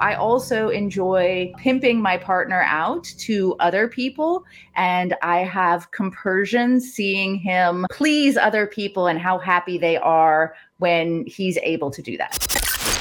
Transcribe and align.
I 0.00 0.14
also 0.14 0.70
enjoy 0.70 1.52
pimping 1.58 2.00
my 2.00 2.16
partner 2.16 2.62
out 2.62 3.04
to 3.18 3.54
other 3.60 3.86
people. 3.86 4.44
And 4.74 5.14
I 5.22 5.38
have 5.38 5.90
compersion 5.90 6.80
seeing 6.80 7.36
him 7.36 7.86
please 7.90 8.36
other 8.36 8.66
people 8.66 9.06
and 9.06 9.18
how 9.18 9.38
happy 9.38 9.78
they 9.78 9.96
are 9.98 10.54
when 10.78 11.26
he's 11.26 11.58
able 11.58 11.90
to 11.90 12.02
do 12.02 12.16
that. 12.16 12.42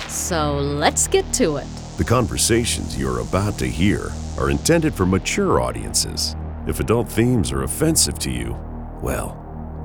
So 0.09 0.57
let's 0.59 1.07
get 1.07 1.31
to 1.33 1.57
it. 1.57 1.67
The 1.97 2.03
conversations 2.03 2.97
you're 2.97 3.19
about 3.19 3.57
to 3.59 3.67
hear 3.67 4.11
are 4.37 4.49
intended 4.49 4.93
for 4.93 5.05
mature 5.05 5.61
audiences. 5.61 6.35
If 6.67 6.79
adult 6.79 7.09
themes 7.09 7.51
are 7.51 7.63
offensive 7.63 8.19
to 8.19 8.31
you, 8.31 8.57
well, 9.01 9.48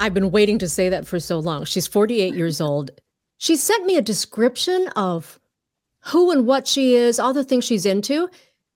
I've 0.00 0.14
been 0.14 0.30
waiting 0.30 0.58
to 0.58 0.68
say 0.68 0.88
that 0.88 1.06
for 1.06 1.20
so 1.20 1.38
long. 1.38 1.64
She's 1.64 1.86
48 1.86 2.34
years 2.34 2.60
old. 2.60 2.90
She 3.38 3.56
sent 3.56 3.86
me 3.86 3.96
a 3.96 4.02
description 4.02 4.88
of 4.96 5.38
who 6.00 6.30
and 6.30 6.46
what 6.46 6.66
she 6.66 6.94
is, 6.94 7.18
all 7.18 7.32
the 7.32 7.44
things 7.44 7.64
she's 7.64 7.86
into. 7.86 8.28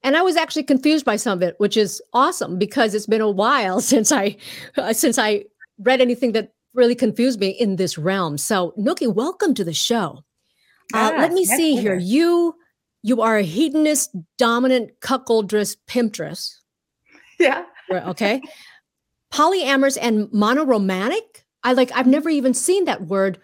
And 0.02 0.16
I 0.16 0.22
was 0.22 0.36
actually 0.36 0.62
confused 0.62 1.04
by 1.04 1.16
some 1.16 1.38
of 1.38 1.42
it, 1.42 1.54
which 1.58 1.76
is 1.76 2.00
awesome 2.12 2.58
because 2.58 2.94
it's 2.94 3.06
been 3.06 3.20
a 3.20 3.30
while 3.30 3.80
since 3.92 4.12
I 4.12 4.36
uh, 4.76 4.92
since 4.92 5.18
I 5.18 5.44
read 5.78 6.00
anything 6.00 6.32
that 6.32 6.52
really 6.74 6.94
confused 6.94 7.40
me 7.40 7.48
in 7.48 7.76
this 7.76 7.98
realm. 7.98 8.38
So, 8.38 8.72
Nookie, 8.78 9.12
welcome 9.12 9.54
to 9.54 9.64
the 9.64 9.74
show. 9.74 10.24
Uh, 10.94 11.12
let 11.18 11.32
me 11.32 11.44
see 11.44 11.76
here. 11.76 11.96
You 11.96 12.54
you 13.02 13.22
are 13.22 13.38
a 13.38 13.42
hedonist, 13.42 14.14
dominant, 14.38 14.92
cuckoldress, 15.00 15.76
pimptress. 15.88 16.54
Yeah. 17.40 17.66
Okay. 17.92 18.42
Polyamorous 19.32 19.98
and 20.00 20.28
monoromantic. 20.28 21.44
I 21.62 21.72
like. 21.72 21.90
I've 21.94 22.06
never 22.06 22.28
even 22.28 22.54
seen 22.54 22.84
that 22.84 23.02
word, 23.02 23.38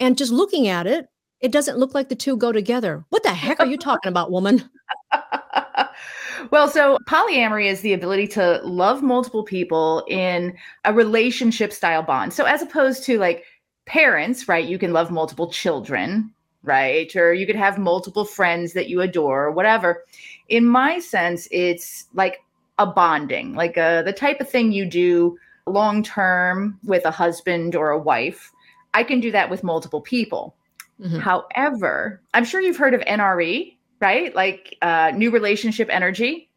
and 0.00 0.16
just 0.16 0.32
looking 0.32 0.68
at 0.68 0.86
it, 0.86 1.08
it 1.40 1.52
doesn't 1.52 1.78
look 1.78 1.94
like 1.94 2.08
the 2.08 2.14
two 2.14 2.36
go 2.36 2.52
together. 2.52 3.04
What 3.10 3.22
the 3.22 3.34
heck 3.34 3.60
are 3.60 3.66
you 3.66 3.76
talking 3.76 4.08
about, 4.08 4.30
woman? 4.30 4.68
well, 6.50 6.68
so 6.68 6.98
polyamory 7.08 7.66
is 7.66 7.80
the 7.82 7.92
ability 7.92 8.28
to 8.28 8.60
love 8.64 9.02
multiple 9.02 9.44
people 9.44 10.04
in 10.08 10.56
a 10.84 10.92
relationship 10.92 11.72
style 11.72 12.02
bond. 12.02 12.32
So, 12.32 12.44
as 12.44 12.62
opposed 12.62 13.04
to 13.04 13.18
like 13.18 13.44
parents, 13.86 14.48
right? 14.48 14.66
You 14.66 14.78
can 14.78 14.92
love 14.92 15.10
multiple 15.10 15.50
children, 15.50 16.32
right? 16.62 17.14
Or 17.14 17.34
you 17.34 17.46
could 17.46 17.56
have 17.56 17.78
multiple 17.78 18.24
friends 18.24 18.72
that 18.72 18.88
you 18.88 19.00
adore, 19.00 19.44
or 19.44 19.52
whatever. 19.52 20.04
In 20.48 20.64
my 20.64 20.98
sense, 20.98 21.46
it's 21.50 22.06
like 22.14 22.38
a 22.78 22.86
bonding, 22.86 23.54
like 23.54 23.76
a, 23.76 23.80
uh, 23.80 24.02
the 24.02 24.12
type 24.12 24.40
of 24.40 24.48
thing 24.48 24.72
you 24.72 24.84
do 24.84 25.38
long 25.66 26.02
term 26.02 26.78
with 26.84 27.04
a 27.04 27.10
husband 27.10 27.74
or 27.74 27.90
a 27.90 27.98
wife. 27.98 28.52
I 28.94 29.02
can 29.02 29.20
do 29.20 29.30
that 29.32 29.50
with 29.50 29.64
multiple 29.64 30.00
people. 30.00 30.54
Mm-hmm. 31.00 31.18
However, 31.18 32.22
I'm 32.34 32.44
sure 32.44 32.60
you've 32.60 32.76
heard 32.76 32.94
of 32.94 33.00
NRE, 33.02 33.76
right? 34.00 34.34
Like 34.34 34.76
uh, 34.82 35.12
new 35.14 35.30
relationship 35.30 35.88
energy. 35.90 36.48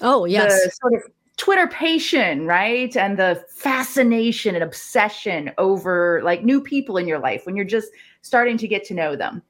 Oh, 0.00 0.24
yes. 0.24 0.52
The 0.64 0.70
sort 0.70 0.94
of 0.94 1.02
Twitterpation, 1.38 2.46
right? 2.46 2.94
And 2.96 3.18
the 3.18 3.44
fascination 3.48 4.54
and 4.54 4.62
obsession 4.62 5.50
over 5.58 6.20
like 6.22 6.44
new 6.44 6.60
people 6.60 6.98
in 6.98 7.08
your 7.08 7.18
life 7.18 7.46
when 7.46 7.56
you're 7.56 7.64
just 7.64 7.90
starting 8.20 8.56
to 8.58 8.68
get 8.68 8.84
to 8.84 8.94
know 8.94 9.16
them. 9.16 9.42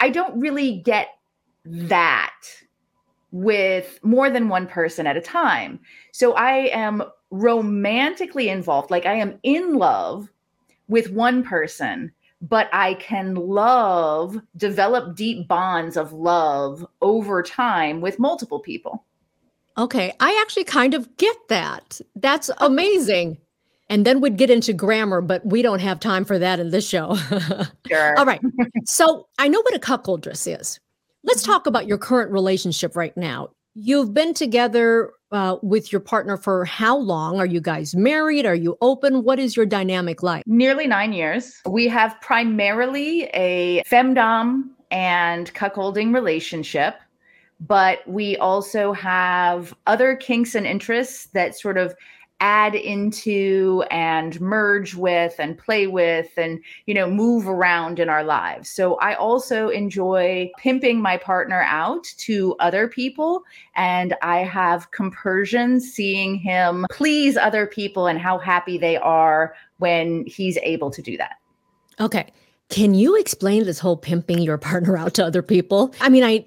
I 0.00 0.10
don't 0.10 0.38
really 0.38 0.76
get 0.78 1.08
that 1.64 2.34
with 3.32 3.98
more 4.02 4.30
than 4.30 4.48
one 4.48 4.66
person 4.66 5.06
at 5.06 5.16
a 5.16 5.20
time. 5.20 5.80
So 6.12 6.32
I 6.34 6.70
am 6.72 7.02
romantically 7.30 8.48
involved, 8.48 8.90
like 8.90 9.06
I 9.06 9.14
am 9.14 9.38
in 9.42 9.74
love 9.74 10.28
with 10.88 11.10
one 11.12 11.44
person, 11.44 12.12
but 12.42 12.68
I 12.72 12.94
can 12.94 13.34
love, 13.34 14.40
develop 14.56 15.16
deep 15.16 15.46
bonds 15.46 15.96
of 15.96 16.12
love 16.12 16.86
over 17.00 17.42
time 17.42 18.00
with 18.00 18.18
multiple 18.18 18.60
people. 18.60 19.04
Okay, 19.78 20.12
I 20.20 20.38
actually 20.42 20.64
kind 20.64 20.94
of 20.94 21.16
get 21.16 21.36
that. 21.48 22.00
That's 22.16 22.50
amazing. 22.58 23.38
And 23.88 24.04
then 24.04 24.20
we'd 24.20 24.36
get 24.36 24.50
into 24.50 24.72
grammar, 24.72 25.20
but 25.20 25.44
we 25.44 25.62
don't 25.62 25.80
have 25.80 25.98
time 25.98 26.24
for 26.24 26.38
that 26.38 26.60
in 26.60 26.70
this 26.70 26.88
show. 26.88 27.16
sure. 27.88 28.18
All 28.18 28.24
right. 28.24 28.40
So 28.84 29.26
I 29.38 29.48
know 29.48 29.60
what 29.62 29.74
a 29.74 29.80
cuckoldress 29.80 30.60
is. 30.60 30.78
Let's 31.22 31.42
talk 31.42 31.66
about 31.66 31.86
your 31.86 31.98
current 31.98 32.32
relationship 32.32 32.96
right 32.96 33.14
now. 33.16 33.50
You've 33.74 34.14
been 34.14 34.32
together 34.34 35.12
uh, 35.32 35.56
with 35.62 35.92
your 35.92 36.00
partner 36.00 36.36
for 36.36 36.64
how 36.64 36.96
long? 36.96 37.38
Are 37.38 37.46
you 37.46 37.60
guys 37.60 37.94
married? 37.94 38.46
Are 38.46 38.54
you 38.54 38.76
open? 38.80 39.22
What 39.22 39.38
is 39.38 39.56
your 39.56 39.66
dynamic 39.66 40.22
like? 40.22 40.44
Nearly 40.46 40.86
nine 40.86 41.12
years. 41.12 41.60
We 41.68 41.88
have 41.88 42.18
primarily 42.20 43.24
a 43.34 43.82
femdom 43.84 44.70
and 44.90 45.52
cuckolding 45.54 46.12
relationship, 46.14 46.96
but 47.60 48.00
we 48.08 48.36
also 48.38 48.92
have 48.94 49.74
other 49.86 50.16
kinks 50.16 50.54
and 50.54 50.66
interests 50.66 51.26
that 51.26 51.56
sort 51.56 51.76
of 51.76 51.94
add 52.40 52.74
into 52.74 53.84
and 53.90 54.40
merge 54.40 54.94
with 54.94 55.34
and 55.38 55.56
play 55.58 55.86
with 55.86 56.30
and 56.36 56.60
you 56.86 56.94
know 56.94 57.08
move 57.08 57.46
around 57.46 57.98
in 57.98 58.08
our 58.08 58.24
lives. 58.24 58.68
So 58.68 58.94
i 58.96 59.14
also 59.14 59.68
enjoy 59.68 60.50
pimping 60.58 61.00
my 61.00 61.16
partner 61.16 61.62
out 61.62 62.04
to 62.18 62.56
other 62.60 62.88
people 62.88 63.42
and 63.76 64.14
i 64.22 64.38
have 64.38 64.90
compersion 64.90 65.80
seeing 65.80 66.34
him 66.34 66.86
please 66.90 67.36
other 67.36 67.66
people 67.66 68.06
and 68.06 68.18
how 68.18 68.38
happy 68.38 68.78
they 68.78 68.96
are 68.96 69.54
when 69.78 70.24
he's 70.26 70.56
able 70.58 70.90
to 70.90 71.02
do 71.02 71.16
that. 71.16 71.36
Okay. 72.00 72.26
Can 72.68 72.94
you 72.94 73.18
explain 73.18 73.64
this 73.64 73.78
whole 73.78 73.96
pimping 73.96 74.38
your 74.38 74.58
partner 74.58 74.96
out 74.96 75.14
to 75.14 75.24
other 75.24 75.42
people? 75.42 75.94
I 76.00 76.08
mean 76.08 76.24
i 76.24 76.46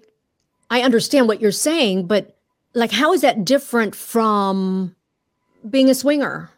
i 0.69 0.81
understand 0.81 1.27
what 1.27 1.41
you're 1.41 1.51
saying 1.51 2.07
but 2.07 2.37
like 2.73 2.91
how 2.91 3.13
is 3.13 3.21
that 3.21 3.45
different 3.45 3.93
from 3.95 4.95
being 5.69 5.89
a 5.89 5.95
swinger? 5.95 6.49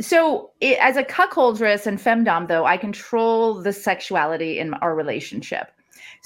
So, 0.00 0.50
it, 0.60 0.78
as 0.78 0.96
a 0.96 1.02
cuckoldress 1.02 1.86
and 1.86 1.98
femdom, 1.98 2.48
though, 2.48 2.66
I 2.66 2.76
control 2.76 3.54
the 3.54 3.72
sexuality 3.72 4.58
in 4.58 4.74
our 4.74 4.94
relationship. 4.94 5.68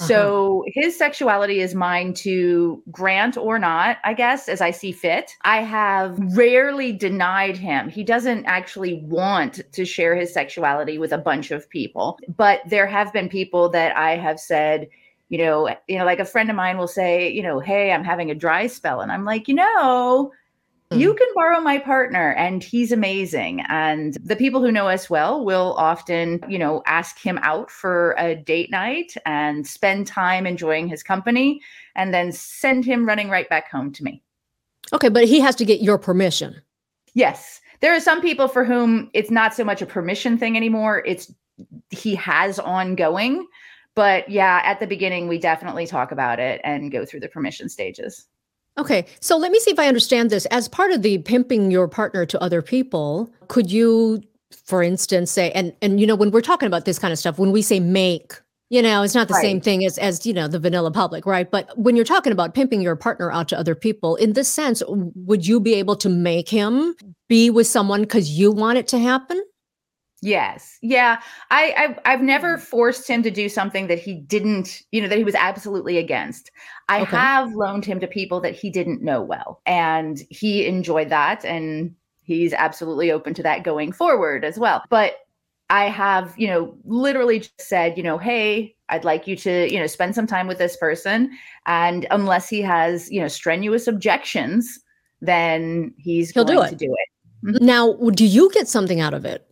So 0.06 0.62
uh-huh. 0.62 0.82
his 0.82 0.96
sexuality 0.96 1.60
is 1.60 1.74
mine 1.74 2.14
to 2.14 2.82
grant 2.90 3.36
or 3.36 3.58
not, 3.58 3.98
I 4.02 4.14
guess, 4.14 4.48
as 4.48 4.60
I 4.60 4.70
see 4.70 4.92
fit. 4.92 5.32
I 5.42 5.58
have 5.58 6.18
rarely 6.34 6.92
denied 6.92 7.56
him. 7.56 7.90
He 7.90 8.02
doesn't 8.02 8.46
actually 8.46 9.02
want 9.04 9.60
to 9.72 9.84
share 9.84 10.16
his 10.16 10.32
sexuality 10.32 10.96
with 10.96 11.12
a 11.12 11.18
bunch 11.18 11.50
of 11.50 11.68
people, 11.68 12.18
but 12.34 12.62
there 12.66 12.86
have 12.86 13.12
been 13.12 13.28
people 13.28 13.68
that 13.70 13.94
I 13.96 14.16
have 14.16 14.40
said, 14.40 14.88
you 15.28 15.38
know, 15.38 15.68
you 15.86 15.98
know, 15.98 16.06
like 16.06 16.18
a 16.18 16.24
friend 16.24 16.48
of 16.48 16.56
mine 16.56 16.78
will 16.78 16.88
say, 16.88 17.30
you 17.30 17.42
know, 17.42 17.60
hey, 17.60 17.92
I'm 17.92 18.04
having 18.04 18.30
a 18.30 18.34
dry 18.34 18.68
spell, 18.68 19.00
and 19.00 19.12
I'm 19.12 19.24
like, 19.24 19.48
you 19.48 19.54
know, 19.54 20.32
you 20.92 21.14
mm. 21.14 21.16
can 21.16 21.28
borrow 21.34 21.60
my 21.60 21.78
partner 21.78 22.32
and 22.32 22.64
he's 22.64 22.90
amazing 22.90 23.62
and 23.68 24.14
the 24.24 24.36
people 24.36 24.60
who 24.60 24.72
know 24.72 24.88
us 24.88 25.08
well 25.08 25.44
will 25.44 25.74
often 25.78 26.40
you 26.48 26.58
know 26.58 26.82
ask 26.86 27.18
him 27.18 27.38
out 27.42 27.70
for 27.70 28.14
a 28.18 28.34
date 28.34 28.70
night 28.70 29.14
and 29.24 29.66
spend 29.66 30.06
time 30.06 30.46
enjoying 30.46 30.88
his 30.88 31.02
company 31.02 31.60
and 31.94 32.12
then 32.12 32.32
send 32.32 32.84
him 32.84 33.06
running 33.06 33.28
right 33.28 33.48
back 33.48 33.70
home 33.70 33.92
to 33.92 34.02
me. 34.02 34.22
Okay 34.92 35.08
but 35.08 35.24
he 35.24 35.40
has 35.40 35.54
to 35.56 35.64
get 35.64 35.80
your 35.80 35.98
permission. 35.98 36.60
Yes. 37.14 37.60
There 37.80 37.94
are 37.94 38.00
some 38.00 38.20
people 38.20 38.46
for 38.46 38.64
whom 38.64 39.10
it's 39.14 39.30
not 39.30 39.54
so 39.54 39.64
much 39.64 39.80
a 39.80 39.86
permission 39.86 40.36
thing 40.38 40.56
anymore 40.56 41.02
it's 41.06 41.32
he 41.90 42.14
has 42.14 42.58
ongoing 42.58 43.46
but 43.94 44.28
yeah 44.28 44.60
at 44.64 44.80
the 44.80 44.86
beginning 44.86 45.28
we 45.28 45.38
definitely 45.38 45.86
talk 45.86 46.10
about 46.10 46.40
it 46.40 46.60
and 46.64 46.90
go 46.90 47.04
through 47.04 47.20
the 47.20 47.28
permission 47.28 47.68
stages 47.68 48.26
Okay, 48.78 49.06
so 49.20 49.36
let 49.36 49.50
me 49.50 49.58
see 49.60 49.70
if 49.70 49.78
I 49.78 49.88
understand 49.88 50.30
this. 50.30 50.46
As 50.46 50.68
part 50.68 50.92
of 50.92 51.02
the 51.02 51.18
pimping 51.18 51.70
your 51.70 51.88
partner 51.88 52.24
to 52.26 52.42
other 52.42 52.62
people, 52.62 53.30
could 53.48 53.70
you, 53.70 54.22
for 54.64 54.82
instance, 54.82 55.30
say, 55.30 55.50
and 55.52 55.74
and 55.82 56.00
you 56.00 56.06
know, 56.06 56.14
when 56.14 56.30
we're 56.30 56.40
talking 56.40 56.66
about 56.66 56.84
this 56.84 56.98
kind 56.98 57.12
of 57.12 57.18
stuff, 57.18 57.38
when 57.38 57.52
we 57.52 57.62
say 57.62 57.80
make, 57.80 58.34
you 58.70 58.80
know, 58.80 59.02
it's 59.02 59.14
not 59.14 59.28
the 59.28 59.34
right. 59.34 59.42
same 59.42 59.60
thing 59.60 59.84
as 59.84 59.98
as 59.98 60.24
you 60.24 60.32
know 60.32 60.48
the 60.48 60.58
vanilla 60.58 60.90
public, 60.90 61.26
right? 61.26 61.50
But 61.50 61.76
when 61.76 61.96
you're 61.96 62.04
talking 62.04 62.32
about 62.32 62.54
pimping 62.54 62.80
your 62.80 62.96
partner 62.96 63.30
out 63.30 63.48
to 63.48 63.58
other 63.58 63.74
people, 63.74 64.16
in 64.16 64.32
this 64.34 64.48
sense, 64.48 64.82
would 64.88 65.46
you 65.46 65.60
be 65.60 65.74
able 65.74 65.96
to 65.96 66.08
make 66.08 66.48
him 66.48 66.94
be 67.28 67.50
with 67.50 67.66
someone 67.66 68.02
because 68.02 68.30
you 68.30 68.52
want 68.52 68.78
it 68.78 68.88
to 68.88 68.98
happen? 68.98 69.42
Yes. 70.22 70.78
Yeah. 70.82 71.20
I, 71.50 71.72
I've 71.76 71.98
I've 72.04 72.22
never 72.22 72.56
mm. 72.58 72.60
forced 72.60 73.08
him 73.08 73.22
to 73.22 73.30
do 73.30 73.48
something 73.48 73.86
that 73.86 73.98
he 73.98 74.14
didn't, 74.14 74.82
you 74.92 75.00
know, 75.00 75.08
that 75.08 75.16
he 75.16 75.24
was 75.24 75.34
absolutely 75.34 75.96
against. 75.96 76.50
I 76.88 77.02
Okay. 77.02 77.16
have 77.16 77.54
loaned 77.54 77.86
him 77.86 78.00
to 78.00 78.06
people 78.06 78.40
that 78.42 78.54
he 78.54 78.68
didn't 78.68 79.02
know 79.02 79.22
well. 79.22 79.62
And 79.64 80.20
he 80.28 80.66
enjoyed 80.66 81.08
that. 81.08 81.44
And 81.44 81.94
he's 82.22 82.52
absolutely 82.52 83.10
open 83.10 83.32
to 83.34 83.42
that 83.44 83.64
going 83.64 83.92
forward 83.92 84.44
as 84.44 84.58
well. 84.58 84.82
But 84.90 85.14
I 85.70 85.84
have, 85.84 86.34
you 86.36 86.48
know, 86.48 86.76
literally 86.84 87.40
just 87.40 87.60
said, 87.60 87.96
you 87.96 88.02
know, 88.02 88.18
hey, 88.18 88.74
I'd 88.88 89.04
like 89.04 89.26
you 89.26 89.36
to, 89.36 89.72
you 89.72 89.78
know, 89.78 89.86
spend 89.86 90.14
some 90.14 90.26
time 90.26 90.48
with 90.48 90.58
this 90.58 90.76
person. 90.76 91.30
And 91.64 92.06
unless 92.10 92.48
he 92.48 92.60
has, 92.60 93.10
you 93.10 93.20
know, 93.20 93.28
strenuous 93.28 93.86
objections, 93.86 94.80
then 95.20 95.94
he's 95.96 96.30
He'll 96.32 96.44
do 96.44 96.60
it. 96.60 96.70
to 96.70 96.76
do 96.76 96.92
it. 96.92 97.46
Mm-hmm. 97.46 97.64
Now, 97.64 97.94
do 97.94 98.26
you 98.26 98.50
get 98.50 98.68
something 98.68 99.00
out 99.00 99.14
of 99.14 99.24
it? 99.24 99.46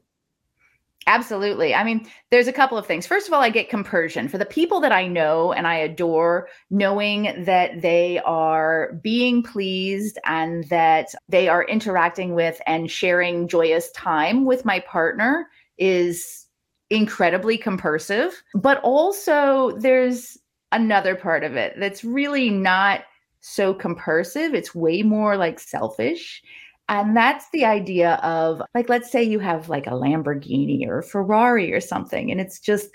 Absolutely. 1.09 1.75
I 1.75 1.85
mean, 1.85 2.07
there's 2.31 2.49
a 2.49 2.53
couple 2.53 2.77
of 2.77 2.85
things. 2.87 3.07
First 3.07 3.29
of 3.29 3.33
all, 3.33 3.41
I 3.41 3.49
get 3.49 3.71
compersion 3.71 4.29
for 4.29 4.37
the 4.37 4.45
people 4.45 4.79
that 4.81 4.93
I 4.93 5.07
know 5.07 5.55
and 5.55 5.67
I 5.67 5.77
adore, 5.77 6.49
knowing 6.69 7.45
that 7.45 7.81
they 7.81 8.21
are 8.27 8.93
being 9.03 9.43
pleased 9.43 10.19
and 10.27 10.65
that 10.65 11.15
they 11.27 11.49
are 11.49 11.65
interacting 11.65 12.35
with 12.35 12.61
and 12.67 12.91
sharing 12.91 13.49
joyous 13.49 13.91
time 13.93 14.45
with 14.45 14.67
my 14.67 14.81
partner 14.81 15.49
is 15.79 16.47
incredibly 16.91 17.57
compersive. 17.57 18.43
But 18.55 18.79
also, 18.83 19.79
there's 19.79 20.37
another 20.73 21.15
part 21.15 21.43
of 21.43 21.57
it 21.57 21.73
that's 21.81 22.05
really 22.05 22.51
not 22.51 23.01
so 23.41 23.73
compersive. 23.73 24.53
It's 24.53 24.75
way 24.75 25.03
more 25.03 25.39
like 25.39 25.59
selfish. 25.59 26.43
And 26.88 27.17
that's 27.17 27.46
the 27.52 27.64
idea 27.64 28.14
of, 28.23 28.62
like, 28.75 28.88
let's 28.88 29.11
say 29.11 29.23
you 29.23 29.38
have 29.40 29.69
like 29.69 29.87
a 29.87 29.90
Lamborghini 29.90 30.87
or 30.87 30.99
a 30.99 31.02
Ferrari 31.02 31.73
or 31.73 31.81
something, 31.81 32.31
and 32.31 32.40
it's 32.40 32.58
just 32.58 32.88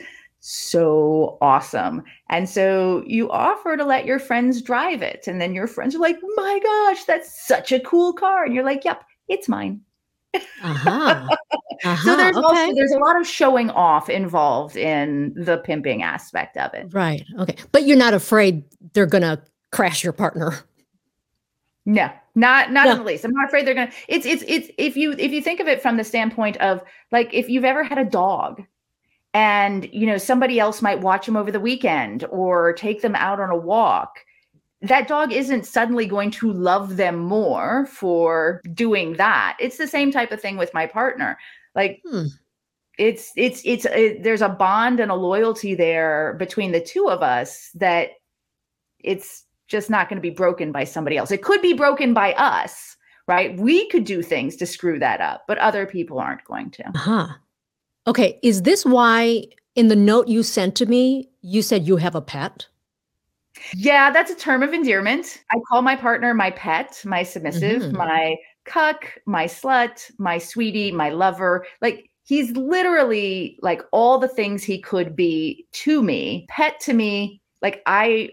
so 0.45 1.37
awesome. 1.41 2.03
And 2.29 2.49
so 2.49 3.01
you 3.07 3.31
offer 3.31 3.77
to 3.77 3.85
let 3.85 4.05
your 4.05 4.19
friends 4.19 4.61
drive 4.61 5.01
it. 5.01 5.25
And 5.25 5.39
then 5.39 5.53
your 5.53 5.67
friends 5.67 5.95
are 5.95 5.99
like, 5.99 6.17
my 6.35 6.59
gosh, 6.61 7.05
that's 7.05 7.47
such 7.47 7.71
a 7.71 7.79
cool 7.79 8.11
car. 8.11 8.43
And 8.43 8.53
you're 8.53 8.65
like, 8.65 8.83
yep, 8.83 9.05
it's 9.29 9.47
mine. 9.47 9.79
Uh-huh. 10.33 10.89
uh-huh. 11.85 11.95
So 12.03 12.17
there's 12.17 12.35
okay. 12.35 12.45
also 12.45 12.75
there's 12.75 12.91
a 12.91 12.97
lot 12.97 13.17
of 13.19 13.25
showing 13.25 13.69
off 13.69 14.09
involved 14.09 14.75
in 14.75 15.33
the 15.35 15.59
pimping 15.59 16.03
aspect 16.03 16.57
of 16.57 16.73
it. 16.73 16.93
right. 16.93 17.23
Okay. 17.39 17.55
But 17.71 17.87
you're 17.87 17.95
not 17.95 18.13
afraid 18.13 18.65
they're 18.91 19.05
going 19.05 19.21
to 19.21 19.41
crash 19.71 20.03
your 20.03 20.13
partner. 20.13 20.59
No, 21.85 22.09
not 22.35 22.71
not 22.71 22.87
in 22.87 22.97
the 22.97 23.03
least. 23.03 23.25
I'm 23.25 23.33
not 23.33 23.47
afraid 23.47 23.67
they're 23.67 23.73
gonna. 23.73 23.91
It's 24.07 24.25
it's 24.25 24.43
it's 24.47 24.69
if 24.77 24.95
you 24.95 25.11
if 25.19 25.31
you 25.31 25.41
think 25.41 25.59
of 25.59 25.67
it 25.67 25.81
from 25.81 25.97
the 25.97 26.03
standpoint 26.03 26.57
of 26.57 26.81
like 27.11 27.33
if 27.33 27.49
you've 27.49 27.65
ever 27.65 27.83
had 27.83 27.97
a 27.97 28.05
dog, 28.05 28.63
and 29.33 29.89
you 29.91 30.05
know 30.05 30.17
somebody 30.17 30.59
else 30.59 30.81
might 30.81 31.01
watch 31.01 31.25
them 31.25 31.35
over 31.35 31.51
the 31.51 31.59
weekend 31.59 32.23
or 32.29 32.73
take 32.73 33.01
them 33.01 33.15
out 33.15 33.39
on 33.39 33.49
a 33.49 33.57
walk. 33.57 34.19
That 34.81 35.07
dog 35.07 35.31
isn't 35.31 35.65
suddenly 35.65 36.05
going 36.05 36.31
to 36.31 36.51
love 36.51 36.97
them 36.97 37.17
more 37.19 37.85
for 37.87 38.61
doing 38.73 39.13
that. 39.13 39.57
It's 39.59 39.77
the 39.77 39.87
same 39.87 40.11
type 40.11 40.31
of 40.31 40.41
thing 40.41 40.57
with 40.57 40.73
my 40.73 40.85
partner. 40.87 41.37
Like 41.75 42.01
Hmm. 42.05 42.25
it's 42.97 43.31
it's 43.35 43.61
it's 43.65 43.85
it, 43.85 44.23
there's 44.23 44.41
a 44.41 44.49
bond 44.49 44.99
and 44.99 45.11
a 45.11 45.15
loyalty 45.15 45.75
there 45.75 46.35
between 46.39 46.71
the 46.71 46.81
two 46.81 47.09
of 47.09 47.21
us 47.21 47.71
that 47.75 48.09
it's 48.99 49.45
just 49.73 49.89
not 49.89 50.07
going 50.07 50.17
to 50.17 50.21
be 50.21 50.29
broken 50.29 50.71
by 50.71 50.83
somebody 50.83 51.17
else. 51.17 51.31
It 51.31 51.41
could 51.41 51.61
be 51.61 51.73
broken 51.73 52.13
by 52.13 52.33
us, 52.33 52.95
right? 53.27 53.57
We 53.59 53.89
could 53.89 54.05
do 54.05 54.21
things 54.21 54.55
to 54.57 54.67
screw 54.67 54.99
that 54.99 55.19
up, 55.19 55.43
but 55.47 55.57
other 55.57 55.87
people 55.87 56.19
aren't 56.19 56.45
going 56.45 56.69
to. 56.71 56.87
Uh-huh. 56.89 57.27
Okay. 58.05 58.39
Is 58.43 58.61
this 58.61 58.85
why 58.85 59.45
in 59.75 59.87
the 59.87 59.95
note 59.95 60.27
you 60.27 60.43
sent 60.43 60.75
to 60.75 60.85
me, 60.85 61.27
you 61.41 61.63
said 61.63 61.87
you 61.87 61.97
have 61.97 62.13
a 62.13 62.21
pet? 62.21 62.67
Yeah, 63.73 64.11
that's 64.11 64.29
a 64.29 64.35
term 64.35 64.61
of 64.61 64.73
endearment. 64.73 65.43
I 65.51 65.57
call 65.67 65.81
my 65.81 65.95
partner 65.95 66.33
my 66.35 66.51
pet, 66.51 67.01
my 67.03 67.23
submissive, 67.23 67.81
Mhm. 67.81 67.93
my 67.93 68.35
cuck, 68.65 69.17
my 69.25 69.45
slut, 69.45 70.11
my 70.19 70.37
sweetie, 70.37 70.91
my 70.91 71.09
lover. 71.09 71.65
Like 71.81 72.09
he's 72.25 72.51
literally 72.51 73.57
like 73.63 73.81
all 73.91 74.19
the 74.19 74.27
things 74.27 74.63
he 74.63 74.79
could 74.79 75.15
be 75.15 75.65
to 75.83 76.03
me. 76.03 76.45
Pet 76.49 76.79
to 76.81 76.93
me, 76.93 77.41
like 77.61 77.81
I 77.87 78.29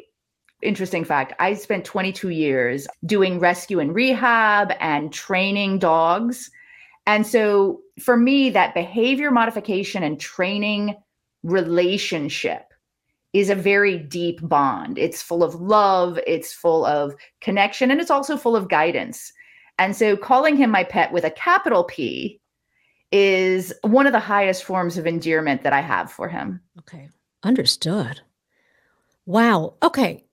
interesting 0.62 1.04
fact, 1.04 1.32
I 1.38 1.54
spent 1.54 1.84
22 1.84 2.30
years 2.30 2.86
doing 3.04 3.40
rescue 3.40 3.80
and 3.80 3.94
rehab 3.94 4.72
and 4.80 5.12
training 5.12 5.78
dogs. 5.78 6.50
And 7.06 7.26
so 7.26 7.80
for 7.98 8.16
me 8.16 8.50
that 8.50 8.74
behavior 8.74 9.30
modification 9.30 10.02
and 10.02 10.20
training 10.20 10.96
relationship 11.42 12.66
is 13.32 13.48
a 13.48 13.54
very 13.54 13.98
deep 13.98 14.40
bond. 14.42 14.98
It's 14.98 15.22
full 15.22 15.44
of 15.44 15.54
love, 15.54 16.18
it's 16.26 16.52
full 16.52 16.84
of 16.84 17.14
connection, 17.40 17.90
and 17.90 18.00
it's 18.00 18.10
also 18.10 18.36
full 18.36 18.56
of 18.56 18.68
guidance. 18.68 19.32
And 19.78 19.96
so 19.96 20.16
calling 20.16 20.56
him 20.56 20.70
my 20.70 20.84
pet 20.84 21.12
with 21.12 21.24
a 21.24 21.30
capital 21.30 21.84
P 21.84 22.40
is 23.12 23.72
one 23.82 24.06
of 24.06 24.12
the 24.12 24.20
highest 24.20 24.64
forms 24.64 24.98
of 24.98 25.06
endearment 25.06 25.62
that 25.62 25.72
I 25.72 25.80
have 25.80 26.10
for 26.10 26.28
him. 26.28 26.60
Okay. 26.78 27.08
Understood. 27.42 28.20
Wow. 29.26 29.74
Okay. 29.82 30.24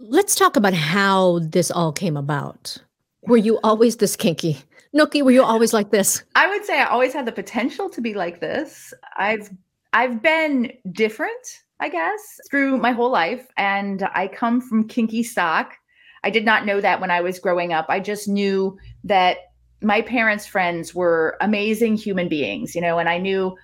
Let's 0.00 0.36
talk 0.36 0.54
about 0.54 0.74
how 0.74 1.40
this 1.40 1.72
all 1.72 1.90
came 1.90 2.16
about. 2.16 2.78
Were 3.22 3.36
you 3.36 3.58
always 3.64 3.96
this 3.96 4.14
kinky? 4.14 4.58
Nookie, 4.96 5.24
were 5.24 5.32
you 5.32 5.42
always 5.42 5.72
like 5.72 5.90
this? 5.90 6.22
I 6.36 6.48
would 6.48 6.64
say 6.64 6.78
I 6.78 6.84
always 6.84 7.12
had 7.12 7.26
the 7.26 7.32
potential 7.32 7.90
to 7.90 8.00
be 8.00 8.14
like 8.14 8.40
this. 8.40 8.94
I've 9.16 9.50
I've 9.92 10.22
been 10.22 10.72
different, 10.92 11.64
I 11.80 11.88
guess, 11.88 12.38
through 12.48 12.76
my 12.76 12.92
whole 12.92 13.10
life 13.10 13.44
and 13.56 14.08
I 14.14 14.28
come 14.28 14.60
from 14.60 14.86
kinky 14.86 15.24
stock. 15.24 15.74
I 16.22 16.30
did 16.30 16.44
not 16.44 16.64
know 16.64 16.80
that 16.80 17.00
when 17.00 17.10
I 17.10 17.20
was 17.20 17.40
growing 17.40 17.72
up. 17.72 17.86
I 17.88 17.98
just 17.98 18.28
knew 18.28 18.78
that 19.02 19.38
my 19.82 20.02
parents' 20.02 20.46
friends 20.46 20.94
were 20.94 21.36
amazing 21.40 21.96
human 21.96 22.28
beings, 22.28 22.72
you 22.76 22.80
know, 22.80 23.00
and 23.00 23.08
I 23.08 23.18
knew 23.18 23.56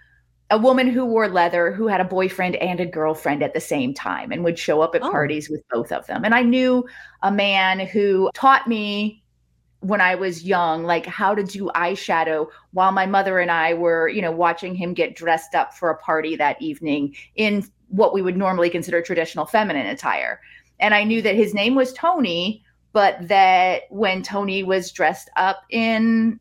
a 0.51 0.59
woman 0.59 0.89
who 0.89 1.05
wore 1.05 1.29
leather 1.29 1.73
who 1.73 1.87
had 1.89 2.01
a 2.01 2.05
boyfriend 2.05 2.57
and 2.57 2.79
a 2.81 2.87
girlfriend 2.87 3.43
at 3.43 3.55
the 3.55 3.61
same 3.61 3.95
time 3.95 4.31
and 4.31 4.45
would 4.45 4.59
show 4.59 4.83
up 4.83 4.95
at 4.95 5.03
Oh. 5.03 5.11
parties 5.11 5.49
with 5.49 5.63
both 5.71 5.91
of 5.91 6.07
them. 6.07 6.25
And 6.25 6.35
I 6.35 6.43
knew 6.43 6.87
a 7.23 7.33
man 7.33 7.81
who 7.81 8.31
taught 8.35 8.69
me 8.69 9.23
when 9.81 10.01
I 10.01 10.15
was 10.15 10.45
young, 10.45 10.85
like 10.85 11.05
how 11.07 11.35
to 11.35 11.43
do 11.43 11.71
eyeshadow 11.75 12.49
while 12.73 12.93
my 12.93 13.05
mother 13.05 13.39
and 13.39 13.51
I 13.51 13.75
were, 13.75 14.09
you 14.09 14.23
know, 14.23 14.33
watching 14.33 14.75
him 14.75 14.95
get 14.95 15.15
dressed 15.17 15.55
up 15.55 15.75
for 15.75 15.91
a 15.91 15.99
party 15.99 16.37
that 16.37 16.61
evening 16.61 17.15
in 17.37 17.67
what 17.89 18.15
we 18.15 18.23
would 18.23 18.37
normally 18.37 18.71
consider 18.71 19.03
traditional 19.03 19.47
feminine 19.47 19.87
attire. 19.87 20.41
And 20.81 20.95
I 20.95 21.05
knew 21.05 21.21
that 21.23 21.35
his 21.35 21.55
name 21.55 21.75
was 21.75 21.93
Tony, 21.93 22.65
but 22.93 23.29
that 23.29 23.83
when 23.91 24.23
Tony 24.23 24.63
was 24.63 24.91
dressed 24.91 25.31
up 25.37 25.63
in 25.71 26.41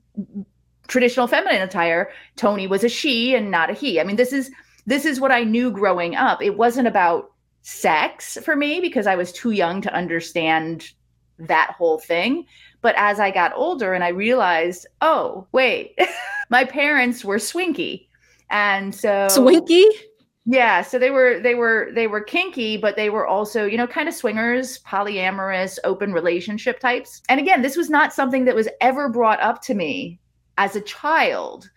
traditional 0.93 1.25
feminine 1.25 1.63
attire, 1.63 2.11
Tony 2.35 2.67
was 2.67 2.83
a 2.83 2.89
she 2.89 3.33
and 3.33 3.49
not 3.49 3.71
a 3.71 3.73
he. 3.73 3.99
I 3.99 4.03
mean, 4.03 4.15
this 4.15 4.31
is 4.31 4.51
this 4.85 5.05
is 5.05 5.19
what 5.19 5.31
I 5.31 5.43
knew 5.43 5.71
growing 5.71 6.15
up. 6.15 6.39
It 6.39 6.55
wasn't 6.55 6.87
about 6.87 7.31
sex 7.63 8.37
for 8.45 8.55
me 8.55 8.79
because 8.79 9.07
I 9.07 9.15
was 9.15 9.31
too 9.31 9.51
young 9.51 9.81
to 9.81 9.93
understand 9.93 10.91
that 11.39 11.73
whole 11.75 11.97
thing. 11.97 12.45
But 12.81 12.93
as 12.95 13.19
I 13.19 13.31
got 13.31 13.55
older 13.55 13.93
and 13.93 14.03
I 14.03 14.09
realized, 14.09 14.85
oh, 15.01 15.47
wait, 15.51 15.97
my 16.51 16.63
parents 16.63 17.25
were 17.25 17.39
swinky. 17.39 18.07
And 18.51 18.93
so 18.93 19.27
Swinky? 19.31 19.85
yeah, 20.45 20.83
so 20.83 20.99
they 20.99 21.09
were 21.09 21.39
they 21.39 21.55
were 21.55 21.89
they 21.95 22.05
were 22.05 22.21
kinky, 22.21 22.77
but 22.77 22.95
they 22.97 23.09
were 23.09 23.25
also, 23.25 23.65
you 23.65 23.77
know, 23.77 23.87
kind 23.87 24.07
of 24.07 24.13
swingers, 24.13 24.77
polyamorous, 24.83 25.79
open 25.83 26.13
relationship 26.13 26.79
types. 26.79 27.23
And 27.29 27.39
again, 27.39 27.63
this 27.63 27.77
was 27.77 27.89
not 27.89 28.13
something 28.13 28.45
that 28.45 28.53
was 28.53 28.69
ever 28.79 29.09
brought 29.09 29.39
up 29.39 29.63
to 29.63 29.73
me 29.73 30.19
as 30.57 30.75
a 30.75 30.81
child. 30.81 31.69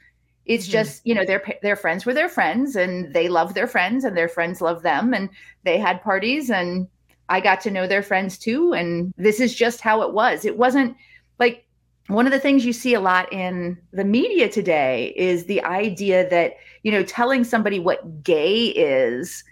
It's 0.45 0.67
Mhm. 0.69 0.73
just, 0.73 1.07
you 1.07 1.15
know, 1.15 1.25
their 1.25 1.43
their 1.63 1.77
friends 1.77 2.07
were 2.07 2.15
their 2.15 2.29
friends 2.29 2.77
and 2.77 3.13
they 3.13 3.29
loved 3.29 3.55
their 3.55 3.67
friends 3.67 4.05
and 4.05 4.17
their 4.17 4.29
friends 4.29 4.61
loved 4.61 4.85
them 4.85 5.13
and 5.15 5.29
they 5.65 5.79
had 5.79 6.03
parties 6.03 6.51
and 6.51 6.87
I 7.29 7.41
got 7.41 7.61
to 7.63 7.71
know 7.71 7.87
their 7.87 8.03
friends 8.03 8.39
too 8.39 8.73
and 8.73 9.13
this 9.17 9.41
is 9.41 9.55
just 9.55 9.81
how 9.81 10.03
it 10.03 10.13
was. 10.13 10.45
It 10.45 10.57
wasn't 10.57 10.97
like 11.41 11.65
one 12.09 12.27
of 12.27 12.33
the 12.33 12.39
things 12.39 12.65
you 12.65 12.73
see 12.73 12.95
a 12.95 13.01
lot 13.01 13.33
in 13.33 13.77
the 13.93 14.05
media 14.05 14.49
today 14.49 15.13
is 15.17 15.47
the 15.47 15.63
idea 15.65 16.29
that 16.31 16.55
you 16.85 16.93
know 16.93 17.03
telling 17.03 17.43
somebody 17.43 17.81
what 17.81 18.23
gay 18.23 18.67
is 18.67 19.43